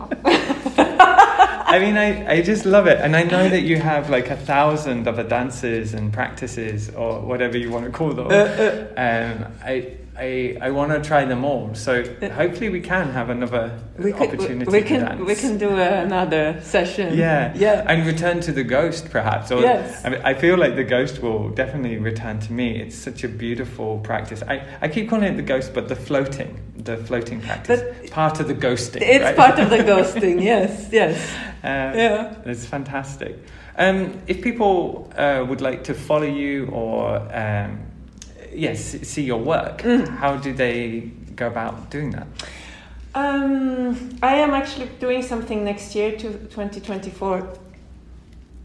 I 1.73 1.79
mean, 1.79 1.97
I, 1.97 2.09
I 2.35 2.43
just 2.43 2.65
love 2.67 2.87
it. 2.89 2.99
And 3.05 3.15
I 3.15 3.23
know 3.23 3.49
that 3.49 3.63
you 3.63 3.77
have 3.77 4.11
like 4.11 4.29
a 4.31 4.37
thousand 4.37 5.07
other 5.07 5.23
dances 5.23 5.95
and 5.95 6.13
practices 6.13 6.91
or 6.91 7.21
whatever 7.21 7.57
you 7.57 7.71
want 7.71 7.85
to 7.85 7.93
call 7.93 8.13
them. 8.13 8.27
Uh, 8.27 8.49
Um, 9.07 9.35
I, 9.65 9.75
I, 10.21 10.57
I 10.61 10.71
want 10.71 10.93
to 10.93 11.01
try 11.01 11.25
them 11.25 11.45
all. 11.45 11.75
So 11.75 12.05
hopefully 12.33 12.69
we 12.69 12.81
can 12.81 13.11
have 13.11 13.31
another 13.31 13.79
we 13.99 14.13
could, 14.13 14.29
opportunity 14.29 14.71
we 14.71 14.81
to 14.83 14.87
can, 14.87 15.01
dance. 15.07 15.21
we 15.27 15.35
can 15.35 15.57
do 15.57 15.71
another 15.71 16.61
session. 16.63 17.17
Yeah. 17.17 17.55
Yeah. 17.57 17.85
And 17.89 18.07
return 18.07 18.41
to 18.43 18.53
the 18.53 18.63
ghost, 18.63 19.11
perhaps. 19.11 19.51
Or, 19.51 19.61
Yes. 19.63 20.05
I, 20.05 20.09
mean, 20.11 20.21
I 20.23 20.35
feel 20.35 20.59
like 20.59 20.77
the 20.77 20.85
ghost 20.85 21.23
will 21.23 21.49
definitely 21.49 21.97
return 21.97 22.39
to 22.41 22.53
me. 22.53 22.79
It's 22.81 22.97
such 22.97 23.25
a 23.25 23.29
beautiful 23.29 23.99
practice. 24.01 24.43
I, 24.47 24.63
I 24.83 24.89
keep 24.89 25.09
calling 25.09 25.25
it 25.33 25.37
the 25.37 25.43
ghost, 25.43 25.73
but 25.73 25.89
the 25.89 25.97
floating, 25.97 26.61
the 26.77 26.99
floating 26.99 27.41
practice, 27.41 27.81
But 27.81 28.11
part 28.11 28.41
of 28.41 28.49
the 28.49 28.55
ghosting. 28.55 29.01
It's 29.03 29.25
right? 29.25 29.37
part 29.37 29.59
of 29.59 29.71
the 29.71 29.79
ghosting. 29.93 30.43
Yes, 30.43 30.89
yes. 30.93 31.17
Uh, 31.65 31.93
Yeah. 31.97 32.35
It's 32.45 32.67
fantastic. 32.67 33.39
Um, 33.79 34.21
if 34.27 34.43
people 34.43 35.11
uh, 35.17 35.45
would 35.49 35.63
like 35.63 35.85
to 35.85 35.95
follow 35.95 36.27
you 36.27 36.67
or 36.67 37.17
um, 37.35 37.81
yes, 38.55 38.81
see 39.03 39.23
your 39.23 39.41
work, 39.41 39.83
Mm. 39.83 40.09
how 40.19 40.37
do 40.37 40.53
they 40.53 41.11
go 41.37 41.47
about 41.47 41.91
doing 41.91 42.11
that? 42.13 42.27
Um, 43.15 43.97
I 44.23 44.37
am 44.37 44.51
actually 44.55 44.89
doing 45.01 45.23
something 45.23 45.65
next 45.65 45.95
year 45.97 46.13
to 46.13 46.33
2024 46.49 47.49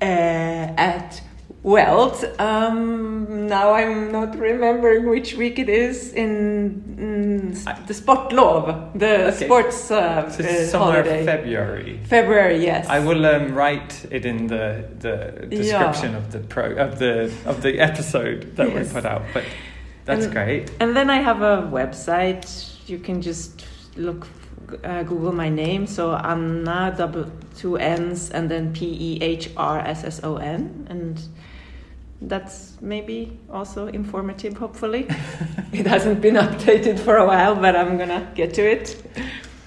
uh, 0.02 0.06
at 0.06 1.21
Weld. 1.63 2.24
Um, 2.38 3.48
now 3.48 3.74
I'm 3.74 4.12
not 4.12 4.38
remembering 4.38 5.10
which 5.10 5.34
week 5.36 5.58
it 5.58 5.67
is 5.69 6.13
in, 6.13 6.84
mm, 7.00 7.88
the 7.88 7.93
Sportlov, 7.93 8.93
the 9.00 9.28
Okay. 9.30 9.45
sports 9.45 9.89
uh, 9.89 10.30
So 10.30 10.43
uh, 10.43 10.48
somewhere 10.67 11.04
holiday. 11.04 11.26
February. 11.26 12.00
February, 12.04 12.63
yes. 12.63 12.86
I 12.88 13.00
will 13.00 13.26
um, 13.26 13.56
write 13.56 14.06
it 14.12 14.26
in 14.26 14.45
the, 14.48 14.86
the 15.00 15.48
description 15.50 16.12
Yeah. 16.12 16.17
of 16.17 16.32
the 16.32 16.39
pro 16.39 16.65
of 16.76 17.00
the 17.00 17.32
of 17.48 17.62
the 17.63 17.80
episode 17.80 18.56
that 18.58 18.67
Yes. 18.69 18.88
we 18.88 18.93
put 18.93 19.06
out. 19.06 19.24
But 19.34 19.43
that's 20.06 20.26
And- 20.26 20.34
great. 20.34 20.72
And 20.80 20.96
then 20.96 21.10
I 21.10 21.18
have 21.18 21.41
a 21.41 21.70
website. 21.72 22.46
You 22.88 23.00
can 23.00 23.22
just 23.22 23.65
look, 23.98 24.28
uh, 24.84 25.04
Google 25.04 25.32
my 25.32 25.50
name. 25.50 25.88
So 25.88 26.13
Anna, 26.15 26.94
double 26.98 27.26
two 27.58 27.78
N's, 27.78 28.30
and 28.32 28.50
then 28.50 28.74
P 28.74 28.86
E 28.86 29.18
H 29.22 29.50
R 29.58 29.80
S 29.80 30.04
S 30.04 30.24
O 30.24 30.38
N. 30.38 30.88
And 30.89 31.22
that's 32.22 32.78
maybe 32.82 33.38
also 33.52 33.88
informative, 33.88 34.58
hopefully. 34.58 35.08
it 35.74 35.86
hasn't 35.88 36.22
been 36.22 36.36
updated 36.36 37.00
for 37.00 37.18
a 37.18 37.26
while, 37.26 37.56
but 37.56 37.76
I'm 37.76 37.98
gonna 37.98 38.32
get 38.36 38.54
to 38.56 38.62
it. 38.62 39.02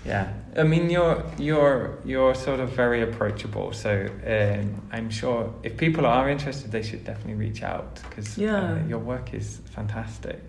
Yeah, 0.07 0.29
I 0.57 0.63
mean 0.63 0.91
you're 0.91 1.23
you're 1.39 1.99
you're 2.05 2.35
sort 2.35 2.61
of 2.61 2.71
very 2.71 3.03
approachable. 3.03 3.73
So 3.73 4.09
um, 4.27 4.83
I'm 4.93 5.11
sure 5.11 5.53
if 5.63 5.77
people 5.77 6.07
are 6.07 6.29
interested, 6.31 6.73
they 6.73 6.83
should 6.83 7.05
definitely 7.05 7.35
reach 7.35 7.63
out 7.63 8.01
because 8.09 8.37
Yeah. 8.39 8.73
uh, 8.73 8.87
your 8.89 8.99
work 8.99 9.35
is 9.35 9.61
fantastic. 9.75 10.41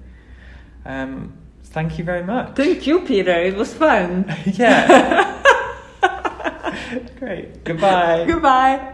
Um, 0.85 1.33
thank 1.65 1.97
you 1.97 2.03
very 2.05 2.23
much. 2.23 2.55
Thank 2.55 2.87
you, 2.87 3.01
Peter. 3.01 3.31
It 3.41 3.55
was 3.55 3.73
fun. 3.73 4.25
yeah. 4.45 5.35
Great. 7.19 7.63
Goodbye. 7.65 8.25
Goodbye. 8.25 8.93